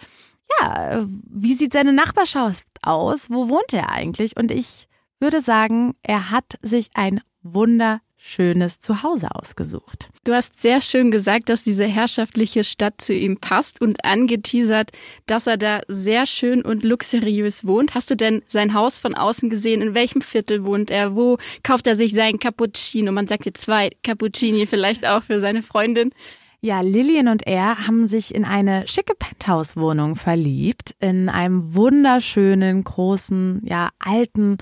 ja, 0.59 1.05
wie 1.29 1.53
sieht 1.53 1.73
seine 1.73 1.93
Nachbarschaft 1.93 2.65
aus? 2.81 3.29
Wo 3.29 3.49
wohnt 3.49 3.73
er 3.73 3.89
eigentlich? 3.89 4.37
Und 4.37 4.51
ich 4.51 4.87
würde 5.19 5.41
sagen, 5.41 5.95
er 6.03 6.31
hat 6.31 6.57
sich 6.61 6.89
ein 6.93 7.21
wunder 7.41 8.01
schönes 8.21 8.79
Zuhause 8.79 9.29
ausgesucht. 9.33 10.09
Du 10.25 10.33
hast 10.33 10.59
sehr 10.59 10.81
schön 10.81 11.09
gesagt, 11.09 11.47
dass 11.47 11.63
diese 11.63 11.85
herrschaftliche 11.85 12.65
Stadt 12.65 12.99
zu 12.99 13.13
ihm 13.13 13.37
passt 13.37 13.79
und 13.79 14.03
angeteasert, 14.03 14.91
dass 15.25 15.47
er 15.47 15.55
da 15.55 15.81
sehr 15.87 16.25
schön 16.25 16.61
und 16.61 16.83
luxuriös 16.83 17.65
wohnt. 17.65 17.95
Hast 17.95 18.11
du 18.11 18.15
denn 18.15 18.43
sein 18.47 18.73
Haus 18.73 18.99
von 18.99 19.15
außen 19.15 19.49
gesehen? 19.49 19.81
In 19.81 19.95
welchem 19.95 20.21
Viertel 20.21 20.65
wohnt 20.65 20.91
er? 20.91 21.15
Wo 21.15 21.37
kauft 21.63 21.87
er 21.87 21.95
sich 21.95 22.13
seinen 22.13 22.39
Cappuccino? 22.39 23.13
Man 23.13 23.27
sagt 23.27 23.45
jetzt 23.45 23.61
zwei 23.61 23.89
Cappuccini 24.03 24.65
vielleicht 24.65 25.07
auch 25.07 25.23
für 25.23 25.39
seine 25.39 25.63
Freundin. 25.63 26.11
Ja, 26.61 26.81
Lillian 26.81 27.29
und 27.29 27.47
er 27.47 27.87
haben 27.87 28.05
sich 28.05 28.35
in 28.35 28.43
eine 28.43 28.85
schicke 28.85 29.15
Penthouse-Wohnung 29.15 30.17
verliebt, 30.17 30.93
in 30.99 31.29
einem 31.29 31.73
wunderschönen, 31.73 32.83
großen, 32.83 33.61
ja, 33.63 33.89
alten 33.97 34.57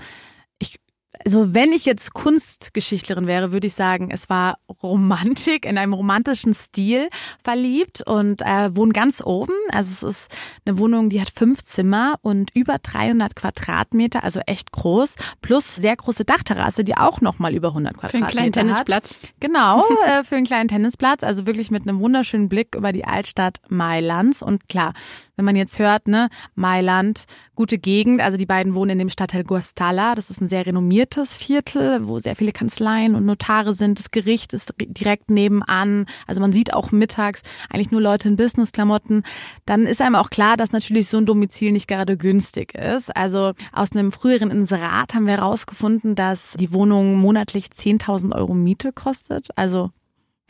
also 1.24 1.54
wenn 1.54 1.72
ich 1.72 1.84
jetzt 1.84 2.14
Kunstgeschichtlerin 2.14 3.26
wäre, 3.26 3.52
würde 3.52 3.66
ich 3.66 3.74
sagen, 3.74 4.10
es 4.10 4.28
war 4.28 4.58
Romantik 4.82 5.64
in 5.64 5.78
einem 5.78 5.92
romantischen 5.92 6.54
Stil 6.54 7.08
verliebt 7.42 8.02
und 8.06 8.42
äh, 8.42 8.74
wohnen 8.74 8.92
ganz 8.92 9.22
oben. 9.24 9.52
Also 9.72 10.06
es 10.06 10.16
ist 10.16 10.36
eine 10.66 10.78
Wohnung, 10.78 11.10
die 11.10 11.20
hat 11.20 11.30
fünf 11.30 11.64
Zimmer 11.64 12.16
und 12.22 12.54
über 12.54 12.78
300 12.78 13.34
Quadratmeter, 13.34 14.24
also 14.24 14.40
echt 14.46 14.72
groß, 14.72 15.16
plus 15.42 15.74
sehr 15.74 15.96
große 15.96 16.24
Dachterrasse, 16.24 16.84
die 16.84 16.96
auch 16.96 17.20
nochmal 17.20 17.54
über 17.54 17.68
100 17.68 17.94
Quadratmeter 17.94 18.26
hat. 18.26 18.32
Für 18.32 18.38
einen 18.38 18.52
kleinen 18.52 18.68
Tennisplatz. 18.68 19.14
Hat. 19.22 19.30
Genau, 19.40 19.84
äh, 20.06 20.24
für 20.24 20.36
einen 20.36 20.46
kleinen 20.46 20.68
Tennisplatz, 20.68 21.22
also 21.22 21.46
wirklich 21.46 21.70
mit 21.70 21.82
einem 21.82 22.00
wunderschönen 22.00 22.48
Blick 22.48 22.74
über 22.74 22.92
die 22.92 23.04
Altstadt 23.04 23.60
Mailands 23.68 24.42
und 24.42 24.68
klar, 24.68 24.94
wenn 25.38 25.44
man 25.44 25.56
jetzt 25.56 25.78
hört, 25.78 26.08
ne, 26.08 26.28
Mailand, 26.56 27.24
gute 27.54 27.78
Gegend, 27.78 28.20
also 28.20 28.36
die 28.36 28.44
beiden 28.44 28.74
wohnen 28.74 28.90
in 28.90 28.98
dem 28.98 29.08
Stadtteil 29.08 29.44
Guastalla, 29.44 30.16
das 30.16 30.30
ist 30.30 30.40
ein 30.40 30.48
sehr 30.48 30.66
renommiertes 30.66 31.32
Viertel, 31.32 32.06
wo 32.08 32.18
sehr 32.18 32.36
viele 32.36 32.52
Kanzleien 32.52 33.14
und 33.14 33.24
Notare 33.24 33.72
sind, 33.72 34.00
das 34.00 34.10
Gericht 34.10 34.52
ist 34.52 34.74
direkt 34.78 35.30
nebenan, 35.30 36.06
also 36.26 36.40
man 36.40 36.52
sieht 36.52 36.74
auch 36.74 36.90
mittags 36.90 37.42
eigentlich 37.70 37.92
nur 37.92 38.00
Leute 38.00 38.28
in 38.28 38.36
Businessklamotten, 38.36 39.22
dann 39.64 39.86
ist 39.86 40.02
einem 40.02 40.16
auch 40.16 40.30
klar, 40.30 40.56
dass 40.56 40.72
natürlich 40.72 41.08
so 41.08 41.18
ein 41.18 41.26
Domizil 41.26 41.70
nicht 41.70 41.86
gerade 41.86 42.16
günstig 42.16 42.74
ist. 42.74 43.16
Also 43.16 43.52
aus 43.72 43.92
einem 43.92 44.10
früheren 44.10 44.50
Inserat 44.50 45.14
haben 45.14 45.26
wir 45.26 45.36
herausgefunden, 45.36 46.16
dass 46.16 46.54
die 46.54 46.72
Wohnung 46.72 47.14
monatlich 47.14 47.66
10.000 47.66 48.34
Euro 48.34 48.54
Miete 48.54 48.92
kostet, 48.92 49.48
also 49.56 49.90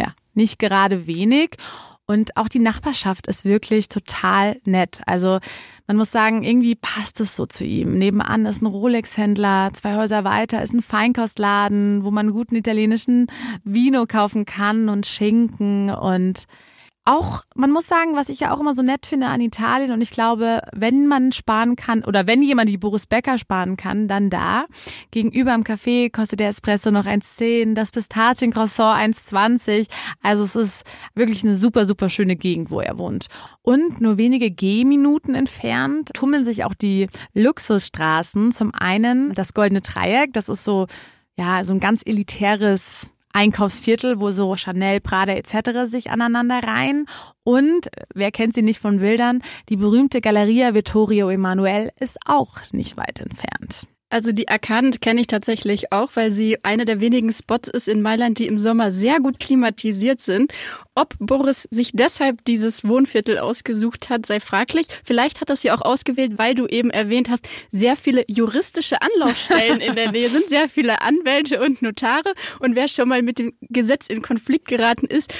ja, 0.00 0.14
nicht 0.34 0.58
gerade 0.58 1.06
wenig. 1.06 1.56
Und 2.10 2.38
auch 2.38 2.48
die 2.48 2.58
Nachbarschaft 2.58 3.26
ist 3.26 3.44
wirklich 3.44 3.90
total 3.90 4.58
nett. 4.64 5.02
Also 5.04 5.40
man 5.86 5.98
muss 5.98 6.10
sagen, 6.10 6.42
irgendwie 6.42 6.74
passt 6.74 7.20
es 7.20 7.36
so 7.36 7.44
zu 7.44 7.66
ihm. 7.66 7.98
Nebenan 7.98 8.46
ist 8.46 8.62
ein 8.62 8.66
Rolex-Händler, 8.66 9.70
zwei 9.74 9.94
Häuser 9.94 10.24
weiter 10.24 10.62
ist 10.62 10.72
ein 10.72 10.80
Feinkostladen, 10.80 12.04
wo 12.04 12.10
man 12.10 12.32
guten 12.32 12.56
italienischen 12.56 13.26
Vino 13.62 14.06
kaufen 14.06 14.46
kann 14.46 14.88
und 14.88 15.04
Schinken 15.04 15.90
und 15.90 16.46
auch, 17.08 17.42
man 17.54 17.70
muss 17.70 17.86
sagen, 17.86 18.14
was 18.14 18.28
ich 18.28 18.40
ja 18.40 18.52
auch 18.52 18.60
immer 18.60 18.74
so 18.74 18.82
nett 18.82 19.06
finde 19.06 19.28
an 19.28 19.40
Italien 19.40 19.92
und 19.92 20.02
ich 20.02 20.10
glaube, 20.10 20.60
wenn 20.72 21.06
man 21.06 21.32
sparen 21.32 21.74
kann 21.74 22.04
oder 22.04 22.26
wenn 22.26 22.42
jemand 22.42 22.70
wie 22.70 22.76
Boris 22.76 23.06
Becker 23.06 23.38
sparen 23.38 23.76
kann, 23.76 24.08
dann 24.08 24.28
da. 24.28 24.66
Gegenüber 25.10 25.52
am 25.54 25.62
Café 25.62 26.12
kostet 26.12 26.40
der 26.40 26.50
Espresso 26.50 26.90
noch 26.90 27.06
1,10, 27.06 27.74
das 27.74 27.92
Pistaziencroissant 27.92 29.16
1,20. 29.16 29.88
Also 30.22 30.44
es 30.44 30.54
ist 30.54 30.84
wirklich 31.14 31.42
eine 31.42 31.54
super, 31.54 31.86
super 31.86 32.10
schöne 32.10 32.36
Gegend, 32.36 32.70
wo 32.70 32.80
er 32.80 32.98
wohnt. 32.98 33.28
Und 33.62 34.00
nur 34.00 34.18
wenige 34.18 34.50
Gehminuten 34.50 35.34
entfernt 35.34 36.10
tummeln 36.12 36.44
sich 36.44 36.64
auch 36.64 36.74
die 36.74 37.08
Luxusstraßen. 37.32 38.52
Zum 38.52 38.74
einen 38.74 39.32
das 39.32 39.54
Goldene 39.54 39.80
Dreieck, 39.80 40.32
das 40.34 40.48
ist 40.48 40.64
so, 40.64 40.86
ja, 41.38 41.64
so 41.64 41.72
ein 41.72 41.80
ganz 41.80 42.02
elitäres 42.04 43.10
Einkaufsviertel, 43.32 44.20
wo 44.20 44.30
so 44.30 44.56
Chanel, 44.56 45.00
Prada 45.00 45.32
etc. 45.34 45.86
sich 45.86 46.10
aneinander 46.10 46.60
reihen. 46.62 47.06
Und 47.44 47.88
wer 48.14 48.30
kennt 48.30 48.54
sie 48.54 48.62
nicht 48.62 48.80
von 48.80 48.98
Bildern? 48.98 49.42
Die 49.68 49.76
berühmte 49.76 50.20
Galeria 50.20 50.74
Vittorio 50.74 51.28
Emanuel 51.28 51.90
ist 52.00 52.18
auch 52.26 52.58
nicht 52.72 52.96
weit 52.96 53.20
entfernt. 53.20 53.86
Also 54.10 54.32
die 54.32 54.48
Arkaden 54.48 54.98
kenne 55.00 55.20
ich 55.20 55.26
tatsächlich 55.26 55.92
auch, 55.92 56.10
weil 56.14 56.30
sie 56.30 56.64
eine 56.64 56.86
der 56.86 57.00
wenigen 57.00 57.30
Spots 57.32 57.68
ist 57.68 57.88
in 57.88 58.00
Mailand, 58.00 58.38
die 58.38 58.46
im 58.46 58.56
Sommer 58.56 58.90
sehr 58.90 59.20
gut 59.20 59.38
klimatisiert 59.38 60.20
sind. 60.20 60.52
Ob 60.94 61.14
Boris 61.18 61.68
sich 61.70 61.90
deshalb 61.92 62.42
dieses 62.46 62.84
Wohnviertel 62.84 63.38
ausgesucht 63.38 64.08
hat, 64.08 64.24
sei 64.24 64.40
fraglich. 64.40 64.86
Vielleicht 65.04 65.42
hat 65.42 65.50
er 65.50 65.56
sie 65.56 65.70
auch 65.70 65.82
ausgewählt, 65.82 66.38
weil 66.38 66.54
du 66.54 66.66
eben 66.66 66.90
erwähnt 66.90 67.28
hast, 67.28 67.46
sehr 67.70 67.96
viele 67.96 68.24
juristische 68.28 68.96
Anlaufstellen 69.02 69.80
in 69.80 69.94
der 69.94 70.10
Nähe 70.12 70.30
sind, 70.30 70.48
sehr 70.48 70.70
viele 70.70 71.02
Anwälte 71.02 71.60
und 71.60 71.82
Notare. 71.82 72.32
Und 72.60 72.76
wer 72.76 72.88
schon 72.88 73.08
mal 73.08 73.22
mit 73.22 73.38
dem 73.38 73.52
Gesetz 73.60 74.08
in 74.08 74.22
Konflikt 74.22 74.68
geraten 74.68 75.06
ist, 75.06 75.34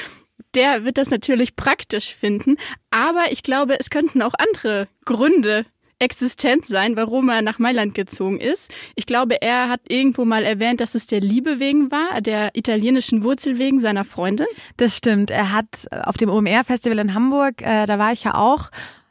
der 0.55 0.85
wird 0.85 0.99
das 0.99 1.11
natürlich 1.11 1.57
praktisch 1.57 2.15
finden. 2.15 2.57
Aber 2.91 3.33
ich 3.33 3.43
glaube, 3.43 3.79
es 3.81 3.91
könnten 3.91 4.23
auch 4.23 4.35
andere 4.39 4.89
Gründe 5.05 5.65
existent 5.99 6.67
sein, 6.67 6.97
warum 6.97 7.29
er 7.29 7.43
nach 7.43 7.59
Mailand 7.59 7.95
gezogen 7.95 8.41
ist. 8.41 8.73
Ich 8.95 9.07
glaube, 9.07 9.43
er 9.43 9.69
hat 9.69 9.81
irgendwo 9.89 10.25
mal 10.25 10.45
erwähnt, 10.45 10.81
dass 10.81 10.95
es 10.95 11.07
der 11.07 11.21
Liebe 11.21 11.61
wegen 11.61 11.91
war, 11.91 12.21
der 12.21 12.51
italienischen 12.55 13.25
Wurzel 13.25 13.59
wegen 13.59 13.81
seiner 13.81 14.05
Freundin. 14.05 14.47
Das 14.77 14.97
stimmt. 14.97 15.31
Er 15.31 15.53
hat 15.53 15.87
auf 15.91 16.17
dem 16.17 16.31
OMR-Festival 16.31 16.99
in 16.99 17.15
Hamburg, 17.15 17.63
äh, 17.63 17.87
da 17.87 17.99
war 17.99 18.13
ich 18.13 18.25
ja 18.25 18.35
auch, 18.35 18.71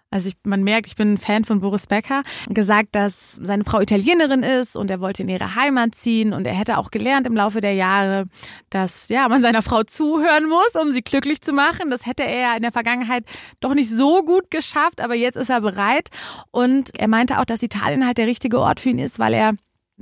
also 0.09 0.29
ich, 0.29 0.35
man 0.45 0.63
merkt, 0.63 0.87
ich 0.87 0.95
bin 0.95 1.13
ein 1.13 1.17
Fan 1.17 1.43
von 1.43 1.59
Boris 1.59 1.87
Becker, 1.87 2.23
gesagt, 2.49 2.89
dass 2.93 3.33
seine 3.33 3.65
Frau 3.65 3.81
Italienerin 3.81 4.41
ist 4.41 4.77
und 4.77 4.89
er 4.89 5.01
wollte 5.01 5.23
in 5.23 5.29
ihre 5.29 5.55
Heimat 5.55 5.95
ziehen 5.95 6.31
und 6.31 6.47
er 6.47 6.53
hätte 6.53 6.77
auch 6.77 6.91
gelernt 6.91 7.27
im 7.27 7.35
Laufe 7.35 7.59
der 7.59 7.73
Jahre, 7.73 8.25
dass 8.69 9.09
ja 9.09 9.27
man 9.27 9.41
seiner 9.41 9.61
Frau 9.61 9.83
zuhören 9.83 10.47
muss, 10.47 10.81
um 10.81 10.91
sie 10.91 11.01
glücklich 11.01 11.41
zu 11.41 11.51
machen. 11.51 11.89
Das 11.89 12.05
hätte 12.05 12.23
er 12.23 12.55
in 12.55 12.61
der 12.61 12.71
Vergangenheit 12.71 13.25
doch 13.59 13.73
nicht 13.73 13.89
so 13.89 14.23
gut 14.23 14.49
geschafft, 14.49 15.01
aber 15.01 15.15
jetzt 15.15 15.35
ist 15.35 15.49
er 15.49 15.61
bereit 15.61 16.09
und 16.51 16.97
er 16.97 17.09
meinte 17.09 17.39
auch, 17.39 17.45
dass 17.45 17.61
Italien 17.61 18.05
halt 18.05 18.17
der 18.17 18.27
richtige 18.27 18.59
Ort 18.59 18.79
für 18.79 18.89
ihn 18.89 18.99
ist, 18.99 19.19
weil 19.19 19.33
er 19.33 19.53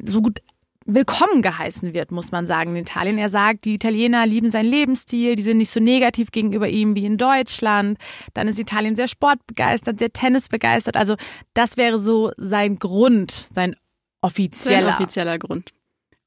so 0.03 0.21
gut 0.21 0.39
willkommen 0.85 1.41
geheißen 1.41 1.93
wird, 1.93 2.11
muss 2.11 2.31
man 2.31 2.45
sagen, 2.45 2.71
in 2.71 2.83
Italien. 2.83 3.17
Er 3.17 3.29
sagt, 3.29 3.65
die 3.65 3.75
Italiener 3.75 4.25
lieben 4.25 4.51
seinen 4.51 4.69
Lebensstil, 4.69 5.35
die 5.35 5.43
sind 5.43 5.57
nicht 5.57 5.71
so 5.71 5.79
negativ 5.79 6.31
gegenüber 6.31 6.69
ihm 6.69 6.95
wie 6.95 7.05
in 7.05 7.17
Deutschland. 7.17 7.97
Dann 8.33 8.47
ist 8.47 8.59
Italien 8.59 8.95
sehr 8.95 9.07
sportbegeistert, 9.07 9.99
sehr 9.99 10.13
tennisbegeistert. 10.13 10.95
Also 10.95 11.15
das 11.53 11.77
wäre 11.77 11.97
so 11.97 12.31
sein 12.37 12.77
Grund, 12.77 13.49
sein 13.53 13.75
offizieller. 14.21 14.91
Sein 14.91 14.93
offizieller 14.93 15.39
Grund. 15.39 15.74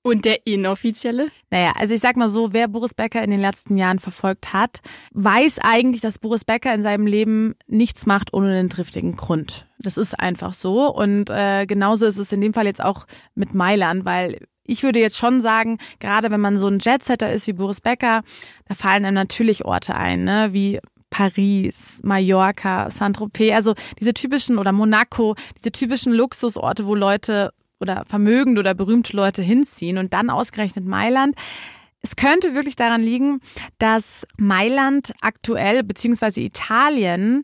Und 0.08 0.24
der 0.24 0.46
inoffizielle? 0.46 1.28
Naja, 1.50 1.72
also 1.76 1.94
ich 1.94 2.00
sag 2.00 2.16
mal 2.16 2.30
so, 2.30 2.54
wer 2.54 2.66
Boris 2.66 2.94
Becker 2.94 3.22
in 3.22 3.30
den 3.30 3.40
letzten 3.40 3.76
Jahren 3.76 3.98
verfolgt 3.98 4.54
hat, 4.54 4.80
weiß 5.12 5.58
eigentlich, 5.58 6.00
dass 6.00 6.18
Boris 6.18 6.46
Becker 6.46 6.72
in 6.72 6.80
seinem 6.80 7.06
Leben 7.06 7.54
nichts 7.66 8.06
macht 8.06 8.32
ohne 8.32 8.50
einen 8.50 8.70
driftigen 8.70 9.16
Grund. 9.16 9.66
Das 9.78 9.98
ist 9.98 10.18
einfach 10.18 10.54
so. 10.54 10.90
Und 10.90 11.28
äh, 11.28 11.66
genauso 11.66 12.06
ist 12.06 12.16
es 12.16 12.32
in 12.32 12.40
dem 12.40 12.54
Fall 12.54 12.64
jetzt 12.64 12.82
auch 12.82 13.06
mit 13.34 13.52
Mailand, 13.52 14.06
weil 14.06 14.46
ich 14.64 14.82
würde 14.82 14.98
jetzt 14.98 15.18
schon 15.18 15.42
sagen, 15.42 15.76
gerade 16.00 16.30
wenn 16.30 16.40
man 16.40 16.56
so 16.56 16.68
ein 16.68 16.78
Jetsetter 16.78 17.30
ist 17.30 17.46
wie 17.46 17.52
Boris 17.52 17.82
Becker, 17.82 18.22
da 18.66 18.74
fallen 18.74 19.04
einem 19.04 19.14
natürlich 19.14 19.66
Orte 19.66 19.94
ein, 19.94 20.24
ne? 20.24 20.48
wie 20.52 20.80
Paris, 21.10 22.00
Mallorca, 22.02 22.90
Saint-Tropez, 22.90 23.54
also 23.54 23.74
diese 23.98 24.14
typischen 24.14 24.58
oder 24.58 24.72
Monaco, 24.72 25.34
diese 25.58 25.72
typischen 25.72 26.14
Luxusorte, 26.14 26.86
wo 26.86 26.94
Leute 26.94 27.52
oder 27.80 28.04
vermögende 28.06 28.60
oder 28.60 28.74
berühmte 28.74 29.16
Leute 29.16 29.42
hinziehen 29.42 29.98
und 29.98 30.12
dann 30.12 30.30
ausgerechnet 30.30 30.84
Mailand. 30.84 31.34
Es 32.00 32.16
könnte 32.16 32.54
wirklich 32.54 32.76
daran 32.76 33.02
liegen, 33.02 33.40
dass 33.78 34.26
Mailand 34.36 35.12
aktuell 35.20 35.82
beziehungsweise 35.82 36.40
Italien 36.40 37.42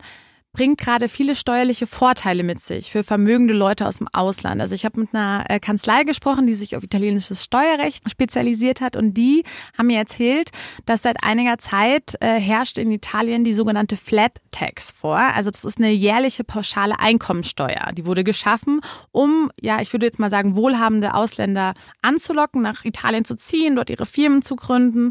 bringt 0.54 0.78
gerade 0.78 1.08
viele 1.08 1.34
steuerliche 1.34 1.86
Vorteile 1.86 2.44
mit 2.44 2.60
sich 2.60 2.92
für 2.92 3.02
vermögende 3.02 3.52
Leute 3.52 3.86
aus 3.86 3.98
dem 3.98 4.08
Ausland. 4.12 4.60
Also 4.60 4.74
ich 4.74 4.84
habe 4.84 5.00
mit 5.00 5.12
einer 5.12 5.44
äh, 5.48 5.58
Kanzlei 5.58 6.04
gesprochen, 6.04 6.46
die 6.46 6.54
sich 6.54 6.76
auf 6.76 6.84
italienisches 6.84 7.44
Steuerrecht 7.44 8.08
spezialisiert 8.08 8.80
hat 8.80 8.96
und 8.96 9.14
die 9.14 9.42
haben 9.76 9.88
mir 9.88 9.98
erzählt, 9.98 10.50
dass 10.86 11.02
seit 11.02 11.22
einiger 11.24 11.58
Zeit 11.58 12.14
äh, 12.20 12.38
herrscht 12.40 12.78
in 12.78 12.90
Italien 12.92 13.42
die 13.44 13.52
sogenannte 13.52 13.96
Flat 13.96 14.40
Tax 14.52 14.92
vor. 14.92 15.18
Also 15.18 15.50
das 15.50 15.64
ist 15.64 15.78
eine 15.78 15.90
jährliche 15.90 16.44
pauschale 16.44 17.00
Einkommensteuer. 17.00 17.90
Die 17.92 18.06
wurde 18.06 18.22
geschaffen, 18.22 18.80
um, 19.10 19.50
ja, 19.60 19.80
ich 19.80 19.92
würde 19.92 20.06
jetzt 20.06 20.20
mal 20.20 20.30
sagen, 20.30 20.54
wohlhabende 20.54 21.14
Ausländer 21.14 21.74
anzulocken, 22.00 22.62
nach 22.62 22.84
Italien 22.84 23.24
zu 23.24 23.34
ziehen, 23.34 23.74
dort 23.74 23.90
ihre 23.90 24.06
Firmen 24.06 24.42
zu 24.42 24.54
gründen. 24.54 25.10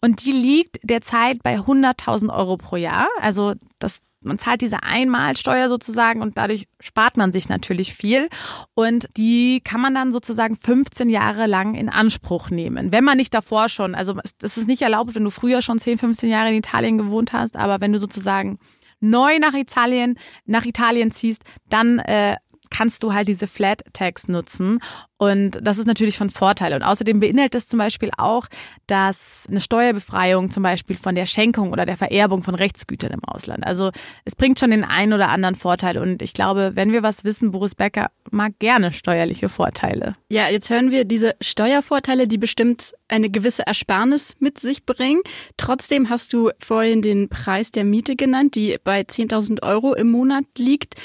Und 0.00 0.24
die 0.24 0.32
liegt 0.32 0.78
derzeit 0.84 1.42
bei 1.42 1.58
100.000 1.58 2.32
Euro 2.32 2.56
pro 2.56 2.76
Jahr. 2.76 3.08
Also 3.20 3.54
das 3.80 4.02
man 4.26 4.38
zahlt 4.38 4.60
diese 4.60 4.82
Einmalsteuer 4.82 5.68
sozusagen 5.68 6.22
und 6.22 6.36
dadurch 6.36 6.66
spart 6.80 7.16
man 7.16 7.32
sich 7.32 7.48
natürlich 7.48 7.94
viel. 7.94 8.28
Und 8.74 9.06
die 9.16 9.60
kann 9.64 9.80
man 9.80 9.94
dann 9.94 10.12
sozusagen 10.12 10.56
15 10.56 11.08
Jahre 11.08 11.46
lang 11.46 11.74
in 11.74 11.88
Anspruch 11.88 12.50
nehmen. 12.50 12.92
Wenn 12.92 13.04
man 13.04 13.16
nicht 13.16 13.32
davor 13.32 13.68
schon, 13.68 13.94
also 13.94 14.18
es 14.42 14.58
ist 14.58 14.68
nicht 14.68 14.82
erlaubt, 14.82 15.14
wenn 15.14 15.24
du 15.24 15.30
früher 15.30 15.62
schon 15.62 15.78
10, 15.78 15.98
15 15.98 16.30
Jahre 16.30 16.50
in 16.50 16.56
Italien 16.56 16.98
gewohnt 16.98 17.32
hast, 17.32 17.56
aber 17.56 17.80
wenn 17.80 17.92
du 17.92 17.98
sozusagen 17.98 18.58
neu 19.00 19.38
nach 19.38 19.54
Italien, 19.54 20.18
nach 20.44 20.64
Italien 20.64 21.10
ziehst, 21.10 21.42
dann 21.68 21.98
äh, 22.00 22.36
kannst 22.76 23.02
du 23.02 23.14
halt 23.14 23.26
diese 23.26 23.46
Flat 23.46 23.82
Tax 23.94 24.28
nutzen. 24.28 24.80
Und 25.16 25.58
das 25.62 25.78
ist 25.78 25.86
natürlich 25.86 26.18
von 26.18 26.28
Vorteil. 26.28 26.74
Und 26.74 26.82
außerdem 26.82 27.20
beinhaltet 27.20 27.54
es 27.54 27.68
zum 27.68 27.78
Beispiel 27.78 28.10
auch, 28.18 28.48
dass 28.86 29.46
eine 29.48 29.60
Steuerbefreiung 29.60 30.50
zum 30.50 30.62
Beispiel 30.62 30.98
von 30.98 31.14
der 31.14 31.24
Schenkung 31.24 31.72
oder 31.72 31.86
der 31.86 31.96
Vererbung 31.96 32.42
von 32.42 32.54
Rechtsgütern 32.54 33.12
im 33.12 33.24
Ausland. 33.24 33.66
Also 33.66 33.92
es 34.26 34.36
bringt 34.36 34.58
schon 34.58 34.72
den 34.72 34.84
einen 34.84 35.14
oder 35.14 35.30
anderen 35.30 35.54
Vorteil. 35.54 35.96
Und 35.96 36.20
ich 36.20 36.34
glaube, 36.34 36.72
wenn 36.74 36.92
wir 36.92 37.02
was 37.02 37.24
wissen, 37.24 37.50
Boris 37.50 37.74
Becker 37.74 38.10
mag 38.30 38.58
gerne 38.58 38.92
steuerliche 38.92 39.48
Vorteile. 39.48 40.16
Ja, 40.28 40.50
jetzt 40.50 40.68
hören 40.68 40.90
wir 40.90 41.06
diese 41.06 41.34
Steuervorteile, 41.40 42.28
die 42.28 42.36
bestimmt 42.36 42.92
eine 43.08 43.30
gewisse 43.30 43.66
Ersparnis 43.66 44.34
mit 44.38 44.60
sich 44.60 44.84
bringen. 44.84 45.22
Trotzdem 45.56 46.10
hast 46.10 46.34
du 46.34 46.50
vorhin 46.58 47.00
den 47.00 47.30
Preis 47.30 47.70
der 47.70 47.84
Miete 47.84 48.16
genannt, 48.16 48.54
die 48.54 48.76
bei 48.84 49.00
10.000 49.00 49.62
Euro 49.62 49.94
im 49.94 50.10
Monat 50.10 50.44
liegt. 50.58 50.96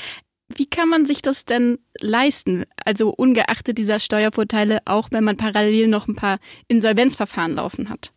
Wie 0.55 0.65
kann 0.65 0.89
man 0.89 1.05
sich 1.05 1.21
das 1.21 1.45
denn 1.45 1.79
leisten? 1.99 2.65
Also 2.83 3.09
ungeachtet 3.09 3.77
dieser 3.77 3.99
Steuervorteile, 3.99 4.79
auch 4.85 5.09
wenn 5.11 5.23
man 5.23 5.37
parallel 5.37 5.87
noch 5.87 6.07
ein 6.07 6.15
paar 6.15 6.39
Insolvenzverfahren 6.67 7.55
laufen 7.55 7.89
hat. 7.89 8.11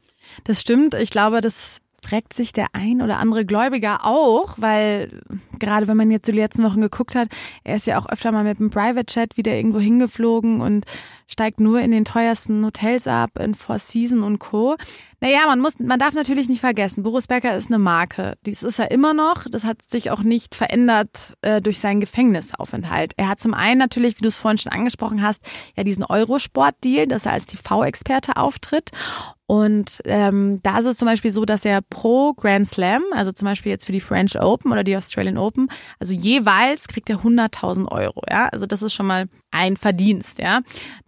Das 0.44 0.60
stimmt. 0.60 0.94
Ich 0.94 1.10
glaube, 1.10 1.40
das 1.40 1.80
fragt 2.04 2.34
sich 2.34 2.52
der 2.52 2.66
ein 2.72 3.00
oder 3.00 3.18
andere 3.18 3.44
Gläubiger 3.44 4.04
auch, 4.04 4.54
weil 4.58 5.22
gerade 5.58 5.88
wenn 5.88 5.96
man 5.96 6.10
jetzt 6.10 6.28
die 6.28 6.32
letzten 6.32 6.62
Wochen 6.62 6.80
geguckt 6.80 7.14
hat, 7.14 7.28
er 7.64 7.76
ist 7.76 7.86
ja 7.86 7.98
auch 7.98 8.06
öfter 8.08 8.30
mal 8.30 8.44
mit 8.44 8.60
einem 8.60 8.70
Private 8.70 9.06
Chat 9.06 9.36
wieder 9.36 9.54
irgendwo 9.54 9.80
hingeflogen 9.80 10.60
und 10.60 10.84
steigt 11.26 11.60
nur 11.60 11.80
in 11.80 11.90
den 11.90 12.04
teuersten 12.04 12.64
Hotels 12.64 13.06
ab, 13.06 13.38
in 13.38 13.54
Four 13.54 13.78
Seasons 13.78 14.24
und 14.24 14.38
Co. 14.38 14.76
Naja, 15.20 15.46
man 15.46 15.60
muss, 15.60 15.78
man 15.78 15.98
darf 15.98 16.14
natürlich 16.14 16.48
nicht 16.48 16.60
vergessen, 16.60 17.02
Boris 17.02 17.26
Becker 17.26 17.56
ist 17.56 17.68
eine 17.68 17.78
Marke. 17.78 18.34
Dies 18.44 18.62
ist 18.62 18.78
er 18.78 18.90
immer 18.90 19.14
noch. 19.14 19.46
Das 19.50 19.64
hat 19.64 19.78
sich 19.88 20.10
auch 20.10 20.22
nicht 20.22 20.54
verändert 20.54 21.34
äh, 21.40 21.62
durch 21.62 21.80
seinen 21.80 22.00
Gefängnisaufenthalt. 22.00 23.14
Er 23.16 23.28
hat 23.28 23.40
zum 23.40 23.54
einen 23.54 23.78
natürlich, 23.78 24.18
wie 24.18 24.22
du 24.22 24.28
es 24.28 24.36
vorhin 24.36 24.58
schon 24.58 24.72
angesprochen 24.72 25.22
hast, 25.22 25.42
ja 25.76 25.84
diesen 25.84 26.04
Eurosport-Deal, 26.04 27.06
dass 27.06 27.26
er 27.26 27.32
als 27.32 27.46
TV-Experte 27.46 28.36
auftritt. 28.36 28.90
Und 29.46 30.00
ähm, 30.06 30.60
da 30.62 30.78
ist 30.78 30.86
es 30.86 30.96
zum 30.96 31.06
Beispiel 31.06 31.30
so, 31.30 31.44
dass 31.44 31.66
er 31.66 31.82
pro 31.82 32.32
Grand 32.32 32.66
Slam, 32.66 33.02
also 33.12 33.30
zum 33.30 33.44
Beispiel 33.44 33.70
jetzt 33.70 33.84
für 33.84 33.92
die 33.92 34.00
French 34.00 34.40
Open 34.40 34.72
oder 34.72 34.84
die 34.84 34.96
Australian 34.96 35.36
Open, 35.36 35.68
also 36.00 36.14
jeweils 36.14 36.88
kriegt 36.88 37.10
er 37.10 37.18
100.000 37.18 37.88
Euro. 37.88 38.22
Ja, 38.28 38.48
also 38.48 38.64
das 38.64 38.82
ist 38.82 38.94
schon 38.94 39.06
mal 39.06 39.28
ein 39.50 39.76
Verdienst. 39.76 40.38
Ja, 40.38 40.60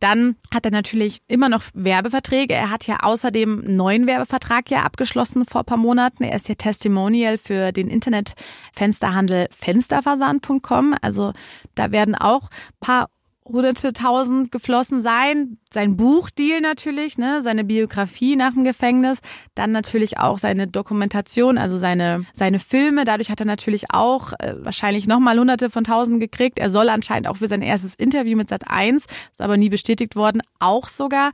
dann 0.07 0.37
hat 0.55 0.65
er 0.65 0.71
natürlich 0.71 1.21
immer 1.27 1.49
noch 1.49 1.65
Werbeverträge. 1.75 2.55
Er 2.55 2.71
hat 2.71 2.87
ja 2.87 2.99
außerdem 3.03 3.65
einen 3.65 3.77
neuen 3.77 4.07
Werbevertrag 4.07 4.71
ja 4.71 4.85
abgeschlossen 4.85 5.45
vor 5.45 5.63
ein 5.63 5.67
paar 5.67 5.77
Monaten. 5.77 6.23
Er 6.23 6.37
ist 6.37 6.49
ja 6.49 6.55
Testimonial 6.55 7.39
für 7.39 7.73
den 7.73 7.89
Internetfensterhandel 7.89 9.49
Fensterversand.com. 9.51 10.95
Also 11.03 11.33
da 11.75 11.91
werden 11.91 12.15
auch 12.15 12.51
paar 12.79 13.09
hunderte 13.49 13.93
tausend 13.93 14.51
geflossen 14.53 15.01
sein. 15.01 15.59
Sein 15.73 15.97
Buchdeal 15.97 16.61
natürlich, 16.61 17.19
ne, 17.19 17.43
seine 17.43 17.65
Biografie 17.65 18.37
nach 18.37 18.53
dem 18.53 18.65
Gefängnis, 18.65 19.21
dann 19.55 19.73
natürlich 19.73 20.19
auch 20.19 20.39
seine 20.39 20.67
Dokumentation, 20.67 21.59
also 21.59 21.79
seine 21.79 22.25
seine 22.33 22.59
Filme. 22.59 23.05
Dadurch 23.05 23.31
hat 23.31 23.41
er 23.41 23.47
natürlich 23.47 23.87
auch 23.93 24.33
äh, 24.39 24.55
wahrscheinlich 24.59 25.07
nochmal 25.07 25.39
hunderte 25.39 25.71
von 25.71 25.85
tausend 25.85 26.21
gekriegt. 26.21 26.59
Er 26.59 26.71
soll 26.71 26.89
anscheinend 26.89 27.29
auch 27.29 27.37
für 27.37 27.49
sein 27.49 27.63
erstes 27.63 27.95
Interview 27.95 28.37
mit 28.37 28.49
Sat 28.49 28.71
1, 28.71 29.05
ist 29.05 29.41
aber 29.41 29.57
nie 29.57 29.69
bestätigt 29.69 30.17
worden, 30.17 30.43
auch 30.59 30.89
sogar 30.89 31.33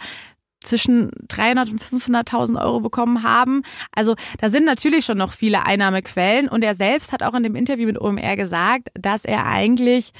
zwischen 0.62 1.10
300 1.28 1.70
und 1.70 1.82
500.000 1.82 2.62
Euro 2.62 2.80
bekommen 2.80 3.22
haben. 3.22 3.62
Also 3.92 4.14
da 4.38 4.48
sind 4.48 4.64
natürlich 4.64 5.04
schon 5.04 5.18
noch 5.18 5.32
viele 5.32 5.66
Einnahmequellen 5.66 6.48
und 6.48 6.62
er 6.62 6.74
selbst 6.74 7.12
hat 7.12 7.22
auch 7.22 7.34
in 7.34 7.42
dem 7.42 7.56
Interview 7.56 7.86
mit 7.86 8.00
OMR 8.00 8.36
gesagt, 8.36 8.88
dass 8.94 9.24
er 9.24 9.46
eigentlich 9.46 10.12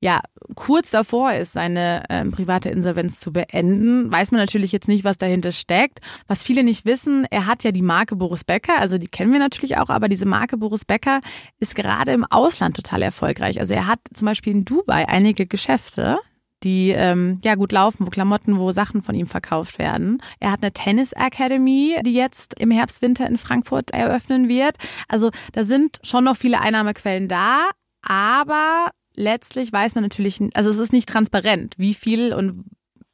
ja 0.00 0.20
kurz 0.54 0.90
davor 0.90 1.32
ist, 1.34 1.52
seine 1.52 2.04
ähm, 2.08 2.32
private 2.32 2.70
Insolvenz 2.70 3.20
zu 3.20 3.32
beenden, 3.32 4.10
weiß 4.10 4.32
man 4.32 4.40
natürlich 4.40 4.72
jetzt 4.72 4.88
nicht, 4.88 5.04
was 5.04 5.18
dahinter 5.18 5.52
steckt. 5.52 6.00
Was 6.26 6.42
viele 6.42 6.64
nicht 6.64 6.86
wissen, 6.86 7.26
er 7.30 7.46
hat 7.46 7.64
ja 7.64 7.72
die 7.72 7.82
Marke 7.82 8.16
Boris 8.16 8.44
Becker, 8.44 8.78
also 8.78 8.98
die 8.98 9.08
kennen 9.08 9.32
wir 9.32 9.38
natürlich 9.38 9.76
auch, 9.76 9.90
aber 9.90 10.08
diese 10.08 10.26
Marke 10.26 10.56
Boris 10.56 10.84
Becker 10.84 11.20
ist 11.58 11.74
gerade 11.74 12.12
im 12.12 12.24
Ausland 12.24 12.76
total 12.76 13.02
erfolgreich. 13.02 13.60
Also 13.60 13.74
er 13.74 13.86
hat 13.86 14.00
zum 14.14 14.26
Beispiel 14.26 14.54
in 14.54 14.64
Dubai 14.64 15.06
einige 15.06 15.46
Geschäfte, 15.46 16.18
die 16.62 16.90
ähm, 16.90 17.40
ja 17.44 17.54
gut 17.54 17.72
laufen, 17.72 18.06
wo 18.06 18.10
Klamotten, 18.10 18.58
wo 18.58 18.72
Sachen 18.72 19.02
von 19.02 19.14
ihm 19.14 19.26
verkauft 19.26 19.78
werden. 19.78 20.22
Er 20.40 20.52
hat 20.52 20.62
eine 20.62 20.72
Tennis 20.72 21.12
Academy, 21.12 21.96
die 22.04 22.12
jetzt 22.12 22.58
im 22.58 22.70
Herbst, 22.70 23.02
Winter 23.02 23.26
in 23.26 23.38
Frankfurt 23.38 23.92
eröffnen 23.92 24.48
wird. 24.48 24.76
Also 25.08 25.30
da 25.52 25.64
sind 25.64 25.98
schon 26.02 26.24
noch 26.24 26.36
viele 26.36 26.60
Einnahmequellen 26.60 27.28
da, 27.28 27.70
aber 28.02 28.90
letztlich 29.20 29.72
weiß 29.72 29.94
man 29.94 30.02
natürlich, 30.02 30.40
also 30.54 30.70
es 30.70 30.78
ist 30.78 30.92
nicht 30.92 31.08
transparent, 31.08 31.74
wie 31.76 31.94
viel 31.94 32.32
und 32.32 32.64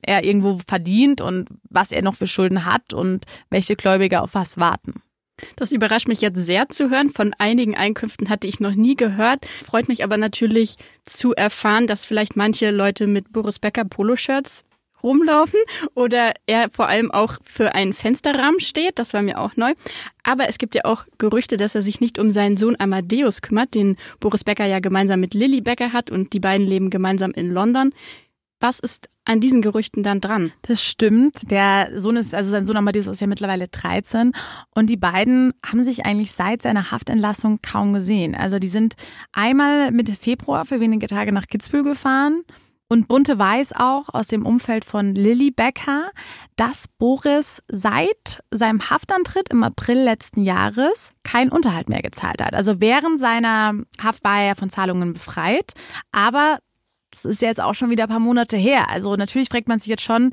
er 0.02 0.24
irgendwo 0.24 0.60
verdient 0.66 1.20
und 1.20 1.48
was 1.68 1.92
er 1.92 2.02
noch 2.02 2.14
für 2.14 2.26
Schulden 2.26 2.64
hat 2.64 2.94
und 2.94 3.24
welche 3.50 3.76
Gläubiger 3.76 4.22
auf 4.22 4.34
was 4.34 4.56
warten. 4.56 5.02
Das 5.56 5.72
überrascht 5.72 6.08
mich 6.08 6.22
jetzt 6.22 6.38
sehr 6.38 6.68
zu 6.70 6.88
hören. 6.88 7.10
Von 7.10 7.34
einigen 7.38 7.76
Einkünften 7.76 8.30
hatte 8.30 8.46
ich 8.46 8.60
noch 8.60 8.74
nie 8.74 8.96
gehört. 8.96 9.46
Freut 9.64 9.88
mich 9.88 10.02
aber 10.02 10.16
natürlich 10.16 10.76
zu 11.04 11.34
erfahren, 11.34 11.86
dass 11.86 12.06
vielleicht 12.06 12.36
manche 12.36 12.70
Leute 12.70 13.06
mit 13.06 13.32
Boris 13.32 13.58
Becker 13.58 13.84
Poloshirts 13.84 14.64
rumlaufen 15.06 15.60
oder 15.94 16.34
er 16.46 16.68
vor 16.70 16.88
allem 16.88 17.10
auch 17.10 17.38
für 17.42 17.74
einen 17.74 17.94
Fensterrahmen 17.94 18.60
steht. 18.60 18.98
Das 18.98 19.14
war 19.14 19.22
mir 19.22 19.40
auch 19.40 19.56
neu. 19.56 19.72
Aber 20.22 20.48
es 20.48 20.58
gibt 20.58 20.74
ja 20.74 20.84
auch 20.84 21.04
Gerüchte, 21.18 21.56
dass 21.56 21.74
er 21.74 21.82
sich 21.82 22.00
nicht 22.00 22.18
um 22.18 22.32
seinen 22.32 22.56
Sohn 22.56 22.76
Amadeus 22.78 23.40
kümmert, 23.40 23.74
den 23.74 23.96
Boris 24.20 24.44
Becker 24.44 24.66
ja 24.66 24.80
gemeinsam 24.80 25.20
mit 25.20 25.34
Lilly 25.34 25.60
Becker 25.60 25.92
hat 25.92 26.10
und 26.10 26.32
die 26.32 26.40
beiden 26.40 26.66
leben 26.66 26.90
gemeinsam 26.90 27.30
in 27.30 27.50
London. 27.50 27.92
Was 28.58 28.80
ist 28.80 29.08
an 29.26 29.40
diesen 29.40 29.60
Gerüchten 29.60 30.02
dann 30.02 30.20
dran? 30.20 30.52
Das 30.62 30.82
stimmt. 30.82 31.50
Der 31.50 31.90
Sohn 32.00 32.16
ist, 32.16 32.34
also 32.34 32.50
sein 32.50 32.64
Sohn 32.64 32.76
Amadeus 32.76 33.06
ist 33.06 33.20
ja 33.20 33.26
mittlerweile 33.26 33.68
13 33.68 34.32
und 34.74 34.88
die 34.88 34.96
beiden 34.96 35.52
haben 35.64 35.82
sich 35.82 36.06
eigentlich 36.06 36.32
seit 36.32 36.62
seiner 36.62 36.90
Haftentlassung 36.90 37.60
kaum 37.60 37.92
gesehen. 37.92 38.34
Also 38.34 38.58
die 38.58 38.68
sind 38.68 38.94
einmal 39.32 39.90
Mitte 39.90 40.14
Februar 40.14 40.64
für 40.64 40.80
wenige 40.80 41.06
Tage 41.06 41.32
nach 41.32 41.46
Kitzbühel 41.48 41.84
gefahren 41.84 42.44
und 42.88 43.08
Bunte 43.08 43.38
weiß 43.38 43.72
auch 43.74 44.08
aus 44.12 44.28
dem 44.28 44.46
Umfeld 44.46 44.84
von 44.84 45.14
Lilly 45.14 45.50
Becker, 45.50 46.10
dass 46.56 46.86
Boris 46.98 47.62
seit 47.68 48.42
seinem 48.50 48.90
Haftantritt 48.90 49.48
im 49.50 49.64
April 49.64 49.98
letzten 49.98 50.42
Jahres 50.42 51.12
keinen 51.24 51.50
Unterhalt 51.50 51.88
mehr 51.88 52.02
gezahlt 52.02 52.42
hat. 52.42 52.54
Also 52.54 52.80
während 52.80 53.18
seiner 53.18 53.74
Haft 54.02 54.22
war 54.22 54.40
er 54.40 54.54
von 54.54 54.70
Zahlungen 54.70 55.14
befreit, 55.14 55.72
aber 56.12 56.58
das 57.10 57.24
ist 57.24 57.42
jetzt 57.42 57.60
auch 57.60 57.74
schon 57.74 57.90
wieder 57.90 58.04
ein 58.04 58.10
paar 58.10 58.20
Monate 58.20 58.56
her. 58.56 58.90
Also 58.90 59.16
natürlich 59.16 59.48
fragt 59.48 59.68
man 59.68 59.78
sich 59.78 59.88
jetzt 59.88 60.02
schon, 60.02 60.32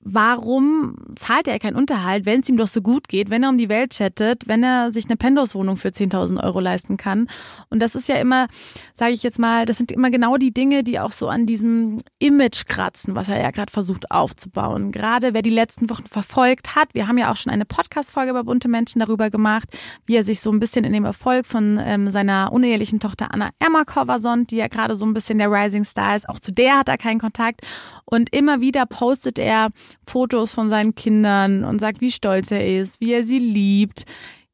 warum 0.00 0.96
zahlt 1.16 1.48
er 1.48 1.58
keinen 1.58 1.76
Unterhalt, 1.76 2.24
wenn 2.24 2.40
es 2.40 2.48
ihm 2.48 2.56
doch 2.56 2.68
so 2.68 2.80
gut 2.80 3.08
geht, 3.08 3.30
wenn 3.30 3.42
er 3.42 3.48
um 3.48 3.58
die 3.58 3.68
Welt 3.68 3.96
chattet, 3.96 4.46
wenn 4.46 4.62
er 4.62 4.92
sich 4.92 5.06
eine 5.06 5.16
Penthouse-Wohnung 5.16 5.76
für 5.76 5.88
10.000 5.88 6.42
Euro 6.42 6.60
leisten 6.60 6.96
kann. 6.96 7.28
Und 7.68 7.80
das 7.80 7.94
ist 7.94 8.08
ja 8.08 8.16
immer, 8.16 8.46
sage 8.94 9.12
ich 9.12 9.22
jetzt 9.22 9.38
mal, 9.38 9.66
das 9.66 9.76
sind 9.76 9.90
immer 9.90 10.10
genau 10.10 10.36
die 10.36 10.52
Dinge, 10.52 10.84
die 10.84 11.00
auch 11.00 11.12
so 11.12 11.28
an 11.28 11.46
diesem 11.46 11.98
Image 12.20 12.66
kratzen, 12.66 13.16
was 13.16 13.28
er 13.28 13.40
ja 13.40 13.50
gerade 13.50 13.72
versucht 13.72 14.10
aufzubauen. 14.10 14.92
Gerade 14.92 15.34
wer 15.34 15.42
die 15.42 15.50
letzten 15.50 15.90
Wochen 15.90 16.06
verfolgt 16.06 16.76
hat, 16.76 16.94
wir 16.94 17.08
haben 17.08 17.18
ja 17.18 17.32
auch 17.32 17.36
schon 17.36 17.52
eine 17.52 17.64
Podcast-Folge 17.64 18.30
über 18.30 18.44
bunte 18.44 18.68
Menschen 18.68 19.00
darüber 19.00 19.30
gemacht, 19.30 19.68
wie 20.06 20.16
er 20.16 20.22
sich 20.22 20.40
so 20.40 20.52
ein 20.52 20.60
bisschen 20.60 20.84
in 20.84 20.92
dem 20.92 21.04
Erfolg 21.04 21.44
von 21.46 21.78
ähm, 21.82 22.10
seiner 22.10 22.52
unehelichen 22.52 23.00
Tochter 23.00 23.34
Anna 23.34 23.50
Ermakova 23.58 24.20
sonnt, 24.20 24.52
die 24.52 24.56
ja 24.56 24.68
gerade 24.68 24.94
so 24.94 25.04
ein 25.04 25.12
bisschen 25.12 25.38
der 25.38 25.50
Rising 25.50 25.84
Star 25.84 26.14
ist. 26.14 26.28
Auch 26.28 26.38
zu 26.38 26.52
der 26.52 26.78
hat 26.78 26.88
er 26.88 26.98
keinen 26.98 27.18
Kontakt. 27.18 27.62
Und 28.04 28.34
immer 28.34 28.60
wieder 28.60 28.86
postet 28.86 29.38
er 29.38 29.68
Fotos 30.06 30.52
von 30.52 30.68
seinen 30.68 30.94
Kindern 30.94 31.64
und 31.64 31.80
sagt, 31.80 32.00
wie 32.00 32.10
stolz 32.10 32.50
er 32.50 32.66
ist, 32.66 33.00
wie 33.00 33.12
er 33.12 33.24
sie 33.24 33.38
liebt. 33.38 34.04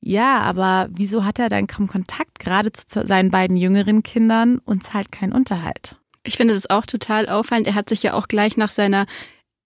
Ja, 0.01 0.41
aber 0.41 0.89
wieso 0.91 1.25
hat 1.25 1.39
er 1.39 1.49
dann 1.49 1.67
kaum 1.67 1.87
Kontakt 1.87 2.39
gerade 2.39 2.73
zu 2.73 3.07
seinen 3.07 3.31
beiden 3.31 3.57
jüngeren 3.57 4.03
Kindern 4.03 4.59
und 4.59 4.83
zahlt 4.83 5.11
keinen 5.11 5.33
Unterhalt? 5.33 5.97
Ich 6.25 6.37
finde 6.37 6.55
das 6.55 6.69
auch 6.69 6.87
total 6.87 7.29
auffallend. 7.29 7.67
Er 7.67 7.75
hat 7.75 7.89
sich 7.89 8.03
ja 8.03 8.15
auch 8.15 8.29
gleich 8.29 8.57
nach 8.57 8.71
seiner 8.71 9.07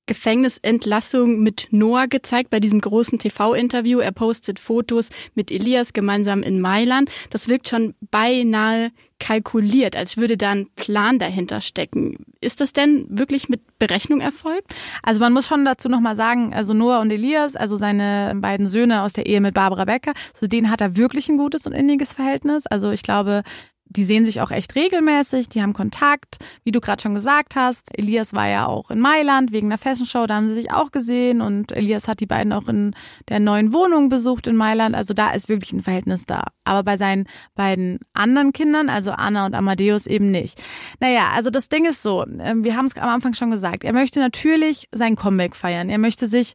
Gefängnisentlassung 0.08 1.40
mit 1.40 1.68
Noah 1.70 2.08
gezeigt 2.08 2.50
bei 2.50 2.58
diesem 2.58 2.80
großen 2.80 3.20
TV-Interview. 3.20 4.00
Er 4.00 4.10
postet 4.10 4.58
Fotos 4.58 5.10
mit 5.34 5.52
Elias 5.52 5.92
gemeinsam 5.92 6.42
in 6.42 6.60
Mailand. 6.60 7.10
Das 7.30 7.46
wirkt 7.46 7.68
schon 7.68 7.94
beinahe 8.10 8.90
kalkuliert, 9.20 9.96
als 9.96 10.16
würde 10.16 10.36
da 10.36 10.50
ein 10.50 10.68
Plan 10.76 11.18
dahinter 11.18 11.60
stecken. 11.60 12.24
Ist 12.40 12.60
das 12.60 12.72
denn 12.72 13.06
wirklich 13.08 13.48
mit 13.48 13.78
Berechnung 13.78 14.20
erfolgt? 14.20 14.74
Also 15.02 15.20
man 15.20 15.32
muss 15.32 15.46
schon 15.46 15.64
dazu 15.64 15.88
nochmal 15.88 16.14
sagen, 16.14 16.54
also 16.54 16.72
Noah 16.74 17.00
und 17.00 17.10
Elias, 17.10 17.56
also 17.56 17.76
seine 17.76 18.34
beiden 18.36 18.66
Söhne 18.66 19.02
aus 19.02 19.12
der 19.12 19.26
Ehe 19.26 19.40
mit 19.40 19.54
Barbara 19.54 19.84
Becker, 19.84 20.12
zu 20.34 20.48
denen 20.48 20.70
hat 20.70 20.80
er 20.80 20.96
wirklich 20.96 21.28
ein 21.28 21.36
gutes 21.36 21.66
und 21.66 21.72
inniges 21.72 22.12
Verhältnis. 22.12 22.66
Also 22.66 22.90
ich 22.90 23.02
glaube, 23.02 23.42
die 23.90 24.04
sehen 24.04 24.24
sich 24.24 24.40
auch 24.40 24.50
echt 24.50 24.74
regelmäßig, 24.74 25.48
die 25.48 25.62
haben 25.62 25.72
Kontakt, 25.72 26.36
wie 26.64 26.72
du 26.72 26.80
gerade 26.80 27.02
schon 27.02 27.14
gesagt 27.14 27.56
hast. 27.56 27.88
Elias 27.96 28.34
war 28.34 28.48
ja 28.48 28.66
auch 28.66 28.90
in 28.90 29.00
Mailand 29.00 29.52
wegen 29.52 29.68
der 29.68 29.78
Fashion 29.78 30.06
Show, 30.06 30.26
da 30.26 30.36
haben 30.36 30.48
sie 30.48 30.54
sich 30.54 30.72
auch 30.72 30.90
gesehen 30.90 31.40
und 31.40 31.72
Elias 31.72 32.08
hat 32.08 32.20
die 32.20 32.26
beiden 32.26 32.52
auch 32.52 32.68
in 32.68 32.94
der 33.28 33.40
neuen 33.40 33.72
Wohnung 33.72 34.08
besucht 34.08 34.46
in 34.46 34.56
Mailand. 34.56 34.94
Also 34.94 35.14
da 35.14 35.30
ist 35.30 35.48
wirklich 35.48 35.72
ein 35.72 35.82
Verhältnis 35.82 36.26
da. 36.26 36.44
Aber 36.64 36.82
bei 36.82 36.96
seinen 36.96 37.26
beiden 37.54 37.98
anderen 38.12 38.52
Kindern, 38.52 38.88
also 38.88 39.12
Anna 39.12 39.46
und 39.46 39.54
Amadeus, 39.54 40.06
eben 40.06 40.30
nicht. 40.30 40.62
Naja, 41.00 41.30
also 41.34 41.50
das 41.50 41.68
Ding 41.68 41.86
ist 41.86 42.02
so, 42.02 42.26
ähm, 42.40 42.64
wir 42.64 42.76
haben 42.76 42.86
es 42.86 42.96
am 42.96 43.08
Anfang 43.08 43.34
schon 43.34 43.50
gesagt, 43.50 43.84
er 43.84 43.92
möchte 43.92 44.20
natürlich 44.20 44.88
sein 44.92 45.16
Comeback 45.16 45.56
feiern. 45.56 45.88
Er 45.88 45.98
möchte 45.98 46.26
sich 46.26 46.54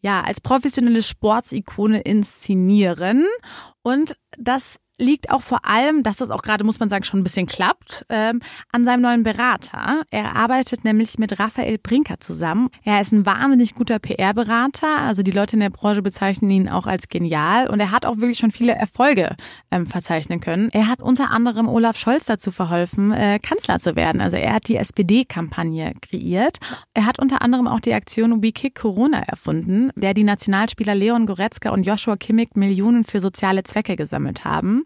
ja 0.00 0.22
als 0.22 0.40
professionelle 0.40 1.02
Sportsikone 1.02 2.00
inszenieren 2.00 3.26
und 3.82 4.16
das 4.36 4.78
liegt 5.02 5.30
auch 5.30 5.42
vor 5.42 5.66
allem, 5.66 6.02
dass 6.02 6.16
das 6.16 6.30
auch 6.30 6.42
gerade, 6.42 6.64
muss 6.64 6.80
man 6.80 6.88
sagen, 6.88 7.04
schon 7.04 7.20
ein 7.20 7.24
bisschen 7.24 7.46
klappt, 7.46 8.06
ähm, 8.08 8.40
an 8.70 8.84
seinem 8.84 9.02
neuen 9.02 9.22
Berater. 9.22 10.02
Er 10.10 10.36
arbeitet 10.36 10.84
nämlich 10.84 11.18
mit 11.18 11.38
Raphael 11.38 11.78
Brinker 11.78 12.20
zusammen. 12.20 12.70
Er 12.84 13.00
ist 13.00 13.12
ein 13.12 13.26
wahnsinnig 13.26 13.74
guter 13.74 13.98
PR-Berater. 13.98 14.98
Also 14.98 15.22
die 15.22 15.30
Leute 15.30 15.56
in 15.56 15.60
der 15.60 15.70
Branche 15.70 16.02
bezeichnen 16.02 16.50
ihn 16.50 16.68
auch 16.68 16.86
als 16.86 17.08
genial. 17.08 17.68
Und 17.68 17.80
er 17.80 17.90
hat 17.90 18.06
auch 18.06 18.18
wirklich 18.18 18.38
schon 18.38 18.50
viele 18.50 18.72
Erfolge 18.72 19.36
ähm, 19.70 19.86
verzeichnen 19.86 20.40
können. 20.40 20.70
Er 20.72 20.88
hat 20.88 21.02
unter 21.02 21.30
anderem 21.30 21.68
Olaf 21.68 21.96
Scholz 21.96 22.24
dazu 22.24 22.50
verholfen, 22.50 23.12
äh, 23.12 23.38
Kanzler 23.40 23.78
zu 23.78 23.96
werden. 23.96 24.20
Also 24.20 24.36
er 24.36 24.54
hat 24.54 24.68
die 24.68 24.76
SPD-Kampagne 24.76 25.92
kreiert. 26.00 26.58
Er 26.94 27.06
hat 27.06 27.18
unter 27.18 27.42
anderem 27.42 27.66
auch 27.66 27.80
die 27.80 27.94
Aktion 27.94 28.42
We 28.42 28.52
Kick 28.52 28.76
Corona 28.76 29.22
erfunden, 29.22 29.90
der 29.96 30.14
die 30.14 30.24
Nationalspieler 30.24 30.94
Leon 30.94 31.26
Goretzka 31.26 31.70
und 31.70 31.84
Joshua 31.84 32.16
Kimmich 32.16 32.50
Millionen 32.54 33.04
für 33.04 33.20
soziale 33.20 33.64
Zwecke 33.64 33.96
gesammelt 33.96 34.44
haben. 34.44 34.84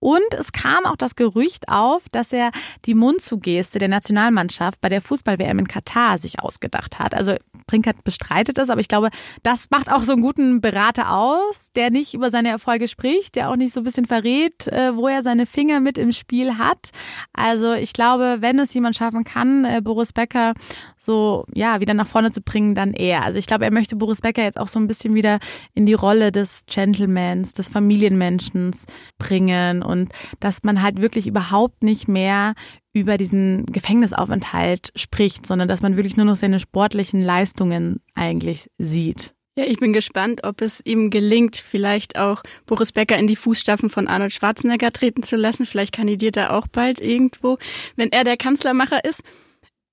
Und 0.00 0.34
es 0.38 0.52
kam 0.52 0.86
auch 0.86 0.96
das 0.96 1.16
Gerücht 1.16 1.68
auf, 1.68 2.08
dass 2.10 2.32
er 2.32 2.50
die 2.84 2.94
Mundzugeste 2.94 3.78
der 3.78 3.88
Nationalmannschaft 3.88 4.80
bei 4.80 4.88
der 4.88 5.00
Fußball-WM 5.00 5.58
in 5.58 5.68
Katar 5.68 6.18
sich 6.18 6.40
ausgedacht 6.40 6.98
hat. 6.98 7.14
Also 7.14 7.34
Brinkert 7.66 8.02
bestreitet 8.02 8.58
das, 8.58 8.70
aber 8.70 8.80
ich 8.80 8.88
glaube, 8.88 9.10
das 9.42 9.68
macht 9.70 9.92
auch 9.92 10.02
so 10.02 10.12
einen 10.12 10.22
guten 10.22 10.60
Berater 10.60 11.12
aus, 11.12 11.70
der 11.76 11.90
nicht 11.90 12.14
über 12.14 12.30
seine 12.30 12.48
Erfolge 12.48 12.88
spricht, 12.88 13.36
der 13.36 13.50
auch 13.50 13.56
nicht 13.56 13.72
so 13.72 13.80
ein 13.80 13.84
bisschen 13.84 14.06
verrät, 14.06 14.66
äh, 14.68 14.96
wo 14.96 15.06
er 15.06 15.22
seine 15.22 15.46
Finger 15.46 15.78
mit 15.78 15.98
im 15.98 16.10
Spiel 16.10 16.58
hat. 16.58 16.90
Also 17.32 17.74
ich 17.74 17.92
glaube, 17.92 18.38
wenn 18.40 18.58
es 18.58 18.72
jemand 18.72 18.96
schaffen 18.96 19.22
kann, 19.24 19.64
äh, 19.64 19.80
Boris 19.82 20.12
Becker 20.12 20.54
so 20.96 21.44
ja 21.54 21.80
wieder 21.80 21.94
nach 21.94 22.06
vorne 22.06 22.30
zu 22.30 22.40
bringen, 22.40 22.74
dann 22.74 22.94
er. 22.94 23.22
Also 23.24 23.38
ich 23.38 23.46
glaube, 23.46 23.64
er 23.64 23.72
möchte 23.72 23.96
Boris 23.96 24.22
Becker 24.22 24.42
jetzt 24.42 24.58
auch 24.58 24.66
so 24.66 24.80
ein 24.80 24.86
bisschen 24.86 25.14
wieder 25.14 25.38
in 25.74 25.84
die 25.84 25.94
Rolle 25.94 26.32
des 26.32 26.64
Gentlemans, 26.66 27.52
des 27.52 27.68
Familienmenschen 27.68 28.74
bringen 29.18 29.82
und 29.88 30.12
dass 30.40 30.62
man 30.62 30.82
halt 30.82 31.00
wirklich 31.00 31.26
überhaupt 31.26 31.82
nicht 31.82 32.08
mehr 32.08 32.54
über 32.92 33.16
diesen 33.16 33.66
Gefängnisaufenthalt 33.66 34.92
spricht, 34.96 35.46
sondern 35.46 35.68
dass 35.68 35.82
man 35.82 35.96
wirklich 35.96 36.16
nur 36.16 36.26
noch 36.26 36.36
seine 36.36 36.60
sportlichen 36.60 37.22
Leistungen 37.22 38.00
eigentlich 38.14 38.70
sieht. 38.78 39.34
Ja, 39.58 39.64
ich 39.64 39.80
bin 39.80 39.92
gespannt, 39.92 40.44
ob 40.44 40.60
es 40.62 40.80
ihm 40.84 41.10
gelingt, 41.10 41.56
vielleicht 41.56 42.16
auch 42.16 42.44
Boris 42.66 42.92
Becker 42.92 43.18
in 43.18 43.26
die 43.26 43.34
Fußstapfen 43.34 43.90
von 43.90 44.06
Arnold 44.06 44.32
Schwarzenegger 44.32 44.92
treten 44.92 45.24
zu 45.24 45.34
lassen. 45.34 45.66
Vielleicht 45.66 45.92
kandidiert 45.92 46.36
er 46.36 46.54
auch 46.54 46.68
bald 46.68 47.00
irgendwo, 47.00 47.58
wenn 47.96 48.12
er 48.12 48.22
der 48.22 48.36
Kanzlermacher 48.36 49.04
ist. 49.04 49.20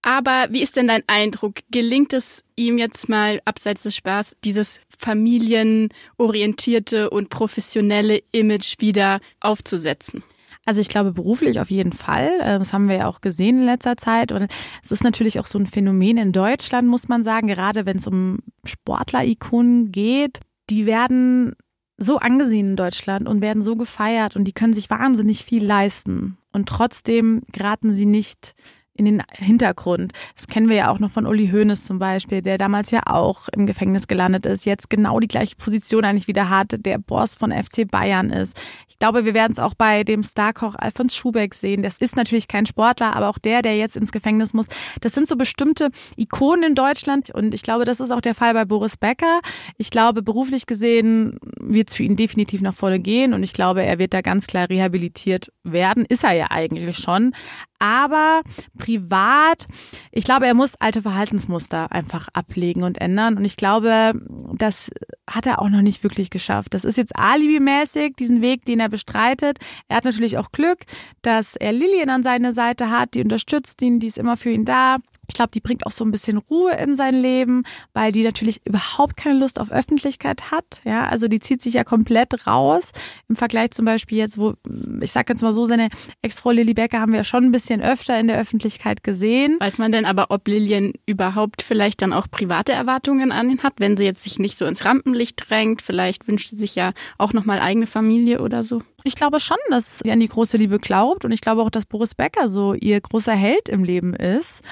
Aber 0.04 0.50
wie 0.52 0.62
ist 0.62 0.76
denn 0.76 0.88
dein 0.88 1.02
Eindruck? 1.08 1.56
Gelingt 1.72 2.14
es 2.14 2.44
ihm 2.56 2.78
jetzt 2.78 3.10
mal 3.10 3.42
abseits 3.44 3.82
des 3.82 3.96
Spaß, 3.96 4.36
dieses 4.44 4.80
familienorientierte 4.98 7.10
und 7.10 7.30
professionelle 7.30 8.22
Image 8.32 8.76
wieder 8.80 9.20
aufzusetzen? 9.40 10.24
Also 10.66 10.82
ich 10.82 10.90
glaube 10.90 11.14
beruflich 11.14 11.60
auf 11.60 11.70
jeden 11.70 11.94
Fall. 11.94 12.40
Äh, 12.42 12.60
das 12.60 12.74
haben 12.74 12.90
wir 12.90 12.98
ja 12.98 13.08
auch 13.08 13.22
gesehen 13.22 13.60
in 13.60 13.66
letzter 13.66 13.98
Zeit. 13.98 14.32
Und 14.32 14.48
es 14.84 14.92
ist 14.92 15.04
natürlich 15.04 15.40
auch 15.40 15.46
so 15.46 15.60
ein 15.60 15.68
Phänomen 15.68 16.18
in 16.18 16.32
Deutschland, 16.32 16.88
muss 16.88 17.08
man 17.08 17.24
sagen, 17.24 17.48
gerade 17.48 17.86
wenn 17.86 17.98
es 17.98 18.08
um 18.08 18.40
Sportler-Ikonen 18.66 19.92
geht. 19.92 20.40
Die 20.70 20.88
werden 20.88 21.56
so 21.98 22.18
angesehen 22.18 22.72
in 22.72 22.76
Deutschland 22.76 23.28
und 23.28 23.42
werden 23.42 23.62
so 23.62 23.76
gefeiert 23.76 24.36
und 24.36 24.46
die 24.46 24.54
können 24.54 24.74
sich 24.74 24.90
wahnsinnig 24.90 25.46
viel 25.46 25.64
leisten. 25.64 26.38
Und 26.52 26.68
trotzdem 26.68 27.44
geraten 27.52 27.94
sie 27.94 28.06
nicht 28.06 28.54
in 28.96 29.06
den 29.06 29.24
Hintergrund. 29.32 30.14
Das 30.36 30.48
kennen 30.48 30.70
wir 30.70 30.76
ja 30.76 30.90
auch 30.90 31.00
noch 31.00 31.12
von 31.12 31.26
Uli 31.26 31.50
Hoeneß 31.50 31.86
zum 31.86 32.00
Beispiel, 32.00 32.42
der 32.42 32.58
damals 32.58 32.92
ja 32.92 33.02
auch 33.06 33.50
im 33.50 33.68
Gefängnis 33.68 34.08
gelandet 34.08 34.46
ist, 34.46 34.66
jetzt 34.66 34.90
genau 34.90 35.20
die 35.20 35.28
gleiche 35.28 35.56
Position 35.58 36.06
eigentlich 36.06 36.28
wieder 36.28 36.50
hat, 36.50 36.76
der 36.86 36.98
Boss 36.98 37.36
von 37.36 37.52
FC 37.52 37.90
Bayern 37.90 38.30
ist. 38.30 38.58
Ich 38.88 38.98
glaube, 38.98 39.26
wir 39.26 39.34
werden 39.34 39.52
es 39.52 39.60
auch 39.60 39.74
bei 39.74 40.04
dem 40.04 40.24
Starkoch 40.24 40.76
Alfons 40.76 41.16
Schubeck 41.16 41.54
sehen. 41.54 41.84
Das 41.84 41.98
ist 41.98 42.16
natürlich 42.16 42.48
kein 42.48 42.66
Sportler, 42.66 43.16
aber 43.16 43.30
auch 43.30 43.38
der, 43.38 43.62
der 43.62 43.78
jetzt 43.78 43.98
ins 43.98 44.14
Gefängnis 44.14 44.54
muss. 44.54 44.68
Das 45.02 45.14
sind 45.14 45.28
so 45.28 45.36
bestimmte 45.36 45.90
Ikonen 46.16 46.64
in 46.64 46.76
Deutschland 46.76 47.30
und 47.32 47.54
ich 47.54 47.64
glaube, 47.64 47.84
das 47.84 48.00
ist 48.00 48.12
auch 48.12 48.22
der 48.22 48.36
Fall 48.36 48.54
bei 48.54 48.64
Boris 48.64 48.96
Becker. 48.96 49.42
Ich 49.78 49.92
glaube, 49.92 50.22
beruflich 50.22 50.66
gesehen 50.68 51.38
wird 51.60 51.90
es 51.90 51.96
für 51.96 52.04
ihn 52.04 52.16
definitiv 52.16 52.62
nach 52.62 52.74
vorne 52.74 53.00
gehen 53.00 53.34
und 53.34 53.44
ich 53.44 53.52
glaube, 53.52 53.84
er 53.84 54.00
wird 54.00 54.14
da 54.14 54.22
ganz 54.22 54.48
klar 54.48 54.70
rehabilitiert 54.70 55.52
werden. 55.64 56.06
Ist 56.06 56.24
er 56.24 56.32
ja 56.32 56.48
eigentlich 56.50 56.98
schon 56.98 57.34
aber 57.80 58.42
privat, 58.78 59.68
ich 60.12 60.24
glaube, 60.24 60.48
er 60.48 60.54
muss 60.54 60.76
alte 60.76 61.02
Verhaltensmuster 61.02 61.92
einfach 61.92 62.28
ablegen 62.34 62.84
und 62.84 63.00
ändern. 63.00 63.38
Und 63.38 63.46
ich 63.46 63.58
glaube, 63.58 64.14
das 64.54 64.92
hat 65.30 65.46
er 65.46 65.62
auch 65.62 65.70
noch 65.70 65.82
nicht 65.82 66.04
wirklich 66.04 66.30
geschafft. 66.30 66.74
Das 66.74 66.86
ist 66.86 66.98
jetzt 66.98 67.16
alibimäßig, 67.16 68.16
diesen 68.16 68.42
Weg, 68.42 68.66
den 68.66 68.80
er 68.80 68.90
bestreitet. 68.90 69.60
Er 69.88 69.98
hat 69.98 70.06
natürlich 70.06 70.38
auch 70.38 70.52
Glück, 70.52 70.80
dass 71.22 71.56
er 71.56 71.72
Lillian 71.72 72.10
an 72.10 72.24
seiner 72.24 72.54
Seite 72.54 72.90
hat, 72.90 73.14
die 73.14 73.22
unterstützt 73.22 73.82
ihn, 73.82 74.00
die 74.00 74.08
ist 74.08 74.18
immer 74.18 74.38
für 74.38 74.52
ihn 74.52 74.66
da. 74.66 74.98
Ich 75.28 75.36
glaube, 75.36 75.52
die 75.54 75.62
bringt 75.62 75.86
auch 75.86 75.92
so 75.92 76.04
ein 76.04 76.12
bisschen 76.12 76.38
Ruhe 76.38 76.72
in 76.74 76.96
sein 76.96 77.16
Leben, 77.16 77.64
weil 77.94 78.12
die 78.12 78.24
natürlich 78.24 78.66
überhaupt 78.66 79.18
keine 79.18 79.40
Lust 79.40 79.60
auf 79.60 79.72
Öffentlichkeit 79.72 80.52
hat. 80.52 80.82
Ja, 80.84 81.08
also 81.08 81.28
die 81.28 81.40
zieht 81.40 81.62
sich 81.62 81.76
ja 81.76 81.84
komplett 81.84 82.48
raus. 82.48 82.92
Im 83.28 83.36
Vergleich 83.36 83.72
zum 83.72 83.86
Beispiel 83.86 84.18
jetzt, 84.18 84.38
wo, 84.38 84.54
ich 85.02 85.12
sag 85.12 85.30
jetzt 85.30 85.42
mal 85.42 85.52
so, 85.52 85.66
seine 85.66 85.90
Ex-Frau 86.22 86.52
Lilly 86.52 86.74
Becker 86.74 87.00
haben 87.00 87.14
wir 87.14 87.24
schon 87.24 87.46
ein 87.46 87.52
bisschen 87.52 87.82
öfter 87.82 88.20
in 88.20 88.28
der 88.28 88.40
Öffentlichkeit 88.40 89.04
gesehen. 89.04 89.58
Weiß 89.60 89.78
man 89.78 89.92
denn 89.92 90.06
aber, 90.06 90.28
ob 90.30 90.48
Lillian 90.48 90.94
überhaupt 91.06 91.62
vielleicht 91.62 92.02
dann 92.02 92.14
auch 92.14 92.28
private 92.30 92.72
Erwartungen 92.72 93.32
an 93.32 93.50
ihn 93.50 93.64
hat, 93.64 93.74
wenn 93.78 93.98
sie 93.98 94.04
jetzt 94.04 94.24
sich 94.24 94.40
nicht 94.40 94.58
so 94.58 94.66
ins 94.66 94.86
Rampenlicht 94.86 95.50
drängt? 95.50 95.82
Vielleicht 95.82 96.28
wünscht 96.28 96.50
sie 96.50 96.58
sich 96.58 96.76
ja 96.76 96.94
auch 97.18 97.34
nochmal 97.34 97.60
eigene 97.60 97.88
Familie 97.88 98.42
oder 98.42 98.64
so. 98.64 98.82
Ich 99.04 99.16
glaube 99.16 99.40
schon, 99.40 99.58
dass 99.70 100.00
sie 100.00 100.12
an 100.12 100.20
die 100.20 100.28
große 100.28 100.58
Liebe 100.58 100.80
glaubt 100.80 101.26
und 101.26 101.32
ich 101.32 101.42
glaube 101.42 101.62
auch, 101.62 101.70
dass 101.70 101.86
Boris 101.86 102.16
Becker 102.16 102.48
so 102.48 102.74
ihr 102.74 103.00
großer 103.00 103.34
Held 103.34 103.70
im 103.70 103.84
Leben 103.84 104.16
ist. 104.16 104.64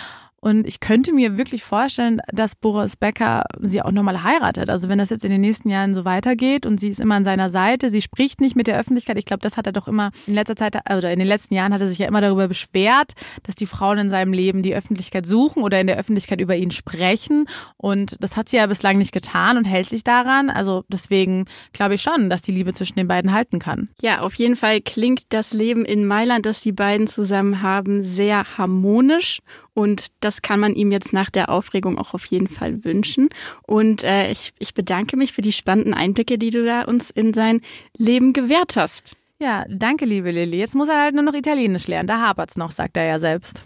Und 0.43 0.67
ich 0.67 0.81
könnte 0.81 1.13
mir 1.13 1.37
wirklich 1.37 1.63
vorstellen, 1.63 2.19
dass 2.27 2.53
Boris 2.53 2.97
Becker 2.97 3.45
sie 3.61 3.81
auch 3.81 3.93
nochmal 3.93 4.23
heiratet. 4.23 4.69
Also 4.69 4.89
wenn 4.89 4.97
das 4.97 5.09
jetzt 5.09 5.23
in 5.23 5.31
den 5.31 5.39
nächsten 5.39 5.69
Jahren 5.69 5.93
so 5.93 6.03
weitergeht 6.03 6.65
und 6.65 6.81
sie 6.81 6.89
ist 6.89 6.99
immer 6.99 7.15
an 7.15 7.23
seiner 7.23 7.49
Seite, 7.49 7.89
sie 7.89 8.01
spricht 8.01 8.41
nicht 8.41 8.53
mit 8.53 8.67
der 8.67 8.77
Öffentlichkeit. 8.77 9.17
Ich 9.17 9.23
glaube, 9.23 9.39
das 9.39 9.55
hat 9.55 9.67
er 9.67 9.71
doch 9.71 9.87
immer 9.87 10.11
in 10.27 10.33
letzter 10.33 10.57
Zeit 10.57 10.75
oder 10.91 11.13
in 11.13 11.19
den 11.19 11.29
letzten 11.29 11.53
Jahren 11.53 11.73
hat 11.73 11.79
er 11.79 11.87
sich 11.87 11.97
ja 11.97 12.09
immer 12.09 12.19
darüber 12.19 12.49
beschwert, 12.49 13.13
dass 13.43 13.55
die 13.55 13.65
Frauen 13.65 13.97
in 13.99 14.09
seinem 14.09 14.33
Leben 14.33 14.63
die 14.63 14.75
Öffentlichkeit 14.75 15.25
suchen 15.25 15.63
oder 15.63 15.79
in 15.79 15.87
der 15.87 15.97
Öffentlichkeit 15.97 16.41
über 16.41 16.57
ihn 16.57 16.71
sprechen. 16.71 17.45
Und 17.77 18.17
das 18.19 18.35
hat 18.35 18.49
sie 18.49 18.57
ja 18.57 18.65
bislang 18.65 18.97
nicht 18.97 19.13
getan 19.13 19.55
und 19.55 19.63
hält 19.63 19.87
sich 19.87 20.03
daran. 20.03 20.49
Also 20.49 20.83
deswegen 20.89 21.45
glaube 21.71 21.93
ich 21.93 22.01
schon, 22.01 22.29
dass 22.29 22.41
die 22.41 22.51
Liebe 22.51 22.73
zwischen 22.73 22.97
den 22.97 23.07
beiden 23.07 23.31
halten 23.31 23.59
kann. 23.59 23.87
Ja, 24.01 24.19
auf 24.19 24.33
jeden 24.33 24.57
Fall 24.57 24.81
klingt 24.81 25.21
das 25.29 25.53
Leben 25.53 25.85
in 25.85 26.05
Mailand, 26.05 26.45
das 26.45 26.59
die 26.59 26.73
beiden 26.73 27.07
zusammen 27.07 27.61
haben, 27.61 28.03
sehr 28.03 28.57
harmonisch 28.57 29.39
und 29.73 30.07
das 30.19 30.41
kann 30.41 30.59
man 30.59 30.75
ihm 30.75 30.91
jetzt 30.91 31.13
nach 31.13 31.29
der 31.29 31.49
Aufregung 31.49 31.97
auch 31.97 32.13
auf 32.13 32.25
jeden 32.25 32.47
Fall 32.47 32.83
wünschen. 32.83 33.29
Und 33.65 34.03
äh, 34.03 34.31
ich, 34.31 34.53
ich 34.59 34.73
bedanke 34.73 35.17
mich 35.17 35.33
für 35.33 35.41
die 35.41 35.51
spannenden 35.51 35.93
Einblicke, 35.93 36.37
die 36.37 36.49
du 36.49 36.65
da 36.65 36.83
uns 36.83 37.09
in 37.09 37.33
sein 37.33 37.61
Leben 37.97 38.33
gewährt 38.33 38.75
hast. 38.75 39.15
Ja, 39.39 39.65
danke, 39.69 40.05
liebe 40.05 40.31
Lilly. 40.31 40.57
Jetzt 40.57 40.75
muss 40.75 40.89
er 40.89 41.01
halt 41.01 41.15
nur 41.15 41.23
noch 41.23 41.33
Italienisch 41.33 41.87
lernen. 41.87 42.07
Da 42.07 42.19
hapert's 42.19 42.55
noch, 42.55 42.71
sagt 42.71 42.97
er 42.97 43.05
ja 43.05 43.19
selbst. 43.19 43.65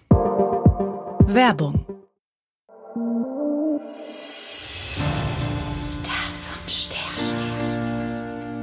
Werbung 1.29 1.85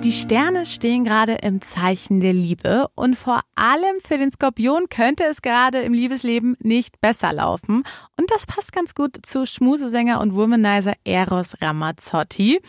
Die 0.05 0.13
Sterne 0.13 0.67
stehen 0.67 1.03
gerade 1.03 1.33
im 1.43 1.63
Zeichen 1.63 2.21
der 2.21 2.35
Liebe 2.35 2.89
und 2.95 3.17
vor 3.17 3.41
allem 3.55 4.01
für 4.07 4.19
den 4.19 4.31
Skorpion 4.31 4.91
könnte 4.91 5.25
es 5.25 5.41
gerade 5.41 5.79
im 5.79 5.95
Liebesleben 5.95 6.59
nicht 6.61 7.01
besser 7.01 7.33
laufen. 7.33 7.85
Und 8.19 8.31
das 8.31 8.45
passt 8.45 8.75
ganz 8.75 8.95
gut 8.95 9.25
zu 9.25 9.47
Schmusesänger 9.47 10.21
und 10.21 10.35
Womanizer 10.35 10.93
Eros 11.05 11.55
Ramazzotti. 11.59 12.61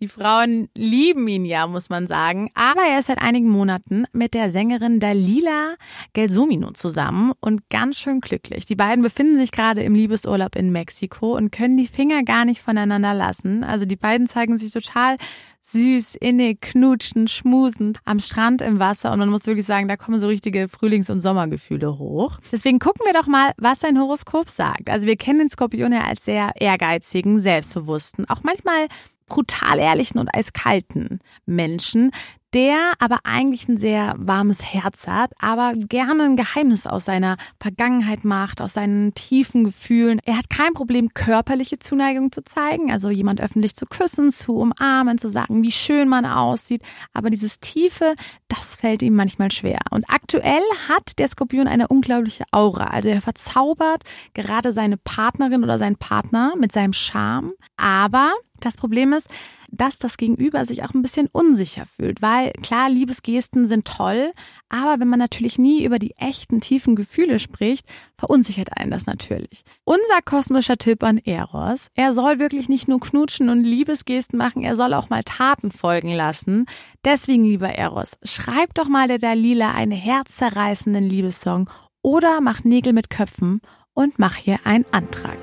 Die 0.00 0.08
Frauen 0.08 0.70
lieben 0.78 1.28
ihn 1.28 1.44
ja, 1.44 1.66
muss 1.66 1.90
man 1.90 2.06
sagen. 2.06 2.50
Aber 2.54 2.80
er 2.90 3.00
ist 3.00 3.08
seit 3.08 3.20
einigen 3.20 3.50
Monaten 3.50 4.06
mit 4.12 4.32
der 4.32 4.48
Sängerin 4.48 4.98
Dalila 4.98 5.74
Gelsomino 6.14 6.70
zusammen 6.70 7.32
und 7.40 7.68
ganz 7.68 7.98
schön 7.98 8.22
glücklich. 8.22 8.64
Die 8.64 8.76
beiden 8.76 9.02
befinden 9.02 9.36
sich 9.36 9.52
gerade 9.52 9.82
im 9.82 9.94
Liebesurlaub 9.94 10.56
in 10.56 10.72
Mexiko 10.72 11.36
und 11.36 11.52
können 11.52 11.76
die 11.76 11.86
Finger 11.86 12.22
gar 12.22 12.46
nicht 12.46 12.62
voneinander 12.62 13.12
lassen. 13.12 13.62
Also 13.62 13.84
die 13.84 13.96
beiden 13.96 14.26
zeigen 14.26 14.56
sich 14.56 14.72
total 14.72 15.18
süß, 15.60 16.14
innig, 16.16 16.60
knutschend, 16.60 17.30
schmusend 17.30 17.98
am 18.04 18.20
Strand 18.20 18.62
im 18.62 18.78
Wasser 18.78 19.12
und 19.12 19.18
man 19.18 19.28
muss 19.28 19.46
wirklich 19.46 19.66
sagen, 19.66 19.88
da 19.88 19.96
kommen 19.96 20.18
so 20.18 20.28
richtige 20.28 20.68
Frühlings- 20.68 21.10
und 21.10 21.20
Sommergefühle 21.20 21.98
hoch. 21.98 22.38
Deswegen 22.52 22.78
gucken 22.78 23.04
wir 23.04 23.12
doch 23.12 23.26
mal, 23.26 23.52
was 23.58 23.80
sein 23.80 23.98
Horoskop 23.98 24.48
sagt. 24.48 24.88
Also 24.88 25.06
wir 25.06 25.16
kennen 25.16 25.40
den 25.40 25.48
Skorpion 25.48 25.92
ja 25.92 26.04
als 26.04 26.24
sehr 26.24 26.52
ehrgeizigen, 26.56 27.38
selbstbewussten, 27.38 28.28
auch 28.28 28.42
manchmal 28.42 28.88
brutal 29.28 29.78
ehrlichen 29.78 30.18
und 30.18 30.34
eiskalten 30.34 31.20
Menschen, 31.46 32.10
der 32.54 32.92
aber 32.98 33.20
eigentlich 33.24 33.68
ein 33.68 33.76
sehr 33.76 34.14
warmes 34.16 34.62
Herz 34.62 35.06
hat, 35.06 35.32
aber 35.38 35.74
gerne 35.76 36.24
ein 36.24 36.36
Geheimnis 36.36 36.86
aus 36.86 37.04
seiner 37.04 37.36
Vergangenheit 37.60 38.24
macht, 38.24 38.60
aus 38.60 38.74
seinen 38.74 39.12
tiefen 39.14 39.64
Gefühlen. 39.64 40.20
Er 40.24 40.38
hat 40.38 40.48
kein 40.48 40.72
Problem, 40.72 41.12
körperliche 41.12 41.78
Zuneigung 41.78 42.32
zu 42.32 42.42
zeigen, 42.42 42.90
also 42.90 43.10
jemand 43.10 43.40
öffentlich 43.40 43.76
zu 43.76 43.86
küssen, 43.86 44.30
zu 44.30 44.56
umarmen, 44.56 45.18
zu 45.18 45.28
sagen, 45.28 45.62
wie 45.62 45.72
schön 45.72 46.08
man 46.08 46.24
aussieht. 46.24 46.82
Aber 47.12 47.30
dieses 47.30 47.60
Tiefe, 47.60 48.14
das 48.48 48.76
fällt 48.76 49.02
ihm 49.02 49.14
manchmal 49.14 49.52
schwer. 49.52 49.80
Und 49.90 50.04
aktuell 50.08 50.62
hat 50.88 51.18
der 51.18 51.28
Skorpion 51.28 51.68
eine 51.68 51.88
unglaubliche 51.88 52.44
Aura. 52.50 52.84
Also 52.84 53.10
er 53.10 53.20
verzaubert 53.20 54.04
gerade 54.34 54.72
seine 54.72 54.96
Partnerin 54.96 55.64
oder 55.64 55.78
seinen 55.78 55.96
Partner 55.96 56.54
mit 56.56 56.72
seinem 56.72 56.92
Charme, 56.92 57.52
aber 57.76 58.32
Das 58.60 58.76
Problem 58.76 59.12
ist, 59.12 59.28
dass 59.70 59.98
das 59.98 60.16
Gegenüber 60.16 60.64
sich 60.64 60.82
auch 60.82 60.94
ein 60.94 61.02
bisschen 61.02 61.28
unsicher 61.30 61.84
fühlt, 61.86 62.22
weil 62.22 62.52
klar, 62.62 62.88
Liebesgesten 62.88 63.66
sind 63.66 63.86
toll, 63.86 64.32
aber 64.68 64.98
wenn 65.00 65.08
man 65.08 65.18
natürlich 65.18 65.58
nie 65.58 65.84
über 65.84 65.98
die 65.98 66.16
echten 66.16 66.60
tiefen 66.60 66.96
Gefühle 66.96 67.38
spricht, 67.38 67.86
verunsichert 68.16 68.76
einen 68.76 68.90
das 68.90 69.06
natürlich. 69.06 69.62
Unser 69.84 70.20
kosmischer 70.24 70.78
Tipp 70.78 71.02
an 71.02 71.18
Eros, 71.18 71.88
er 71.94 72.12
soll 72.12 72.38
wirklich 72.38 72.68
nicht 72.68 72.88
nur 72.88 73.00
knutschen 73.00 73.48
und 73.48 73.62
Liebesgesten 73.62 74.38
machen, 74.38 74.62
er 74.62 74.76
soll 74.76 74.94
auch 74.94 75.10
mal 75.10 75.22
Taten 75.22 75.70
folgen 75.70 76.12
lassen. 76.12 76.66
Deswegen, 77.04 77.44
lieber 77.44 77.70
Eros, 77.70 78.18
schreib 78.24 78.74
doch 78.74 78.88
mal 78.88 79.08
der 79.08 79.18
Dalila 79.18 79.72
einen 79.72 79.92
herzzerreißenden 79.92 81.04
Liebessong 81.04 81.68
oder 82.02 82.40
mach 82.40 82.64
Nägel 82.64 82.92
mit 82.92 83.10
Köpfen 83.10 83.60
und 83.92 84.18
mach 84.18 84.36
hier 84.36 84.60
einen 84.64 84.86
Antrag. 84.92 85.38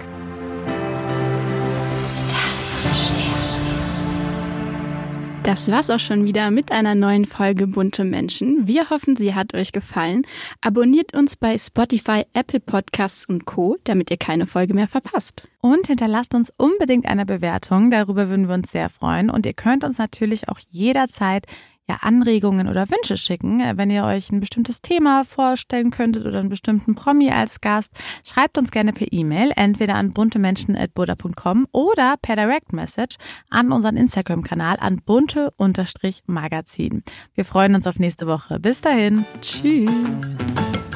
Das 5.46 5.70
war's 5.70 5.92
auch 5.92 6.00
schon 6.00 6.26
wieder 6.26 6.50
mit 6.50 6.72
einer 6.72 6.96
neuen 6.96 7.28
Folge 7.28 7.68
Bunte 7.68 8.04
Menschen. 8.04 8.66
Wir 8.66 8.90
hoffen, 8.90 9.16
sie 9.16 9.36
hat 9.36 9.54
euch 9.54 9.72
gefallen. 9.72 10.24
Abonniert 10.60 11.16
uns 11.16 11.36
bei 11.36 11.56
Spotify, 11.56 12.24
Apple 12.34 12.60
Podcasts 12.60 13.28
und 13.28 13.46
Co., 13.46 13.78
damit 13.84 14.10
ihr 14.10 14.18
keine 14.18 14.48
Folge 14.48 14.74
mehr 14.74 14.88
verpasst. 14.88 15.48
Und 15.62 15.86
hinterlasst 15.86 16.34
uns 16.34 16.52
unbedingt 16.58 17.06
eine 17.06 17.28
Bewertung. 17.28 17.92
Darüber 17.92 18.28
würden 18.28 18.48
wir 18.48 18.56
uns 18.56 18.72
sehr 18.72 18.90
freuen. 18.90 19.30
Und 19.30 19.46
ihr 19.46 19.54
könnt 19.54 19.84
uns 19.84 20.00
natürlich 20.00 20.50
auch 20.50 20.58
jederzeit 20.72 21.46
ja, 21.88 21.98
Anregungen 22.02 22.68
oder 22.68 22.90
Wünsche 22.90 23.18
schicken. 23.18 23.60
Äh, 23.60 23.78
wenn 23.78 23.90
ihr 23.90 24.04
euch 24.04 24.32
ein 24.32 24.40
bestimmtes 24.40 24.82
Thema 24.82 25.24
vorstellen 25.24 25.92
könntet 25.92 26.26
oder 26.26 26.40
einen 26.40 26.50
bestimmten 26.50 26.96
Promi 26.96 27.30
als 27.32 27.62
Gast, 27.62 27.92
schreibt 28.24 28.58
uns 28.58 28.72
gerne 28.72 28.92
per 28.94 29.12
E-Mail, 29.12 29.52
entweder 29.56 29.96
an 29.96 30.12
buntemenschen.buddha.com 30.12 31.68
oder 31.72 32.16
per 32.22 32.36
Direct 32.36 32.74
Message 32.74 33.18
an 33.50 33.72
unseren 33.72 33.98
Instagram-Kanal 33.98 34.78
an 34.80 35.02
bunte-magazin. 35.06 37.04
Wir 37.34 37.46
freuen 37.46 37.76
uns 37.76 37.86
auf 37.88 38.00
nächste 38.00 38.28
Woche. 38.28 38.60
Bis 38.60 38.82
dahin. 38.82 39.26
Tschüss. 39.42 39.90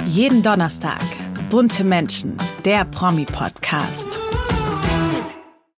Jeden 0.07 0.41
Donnerstag. 0.41 1.01
Bunte 1.49 1.83
Menschen, 1.83 2.37
der 2.65 2.85
Promi-Podcast. 2.85 4.19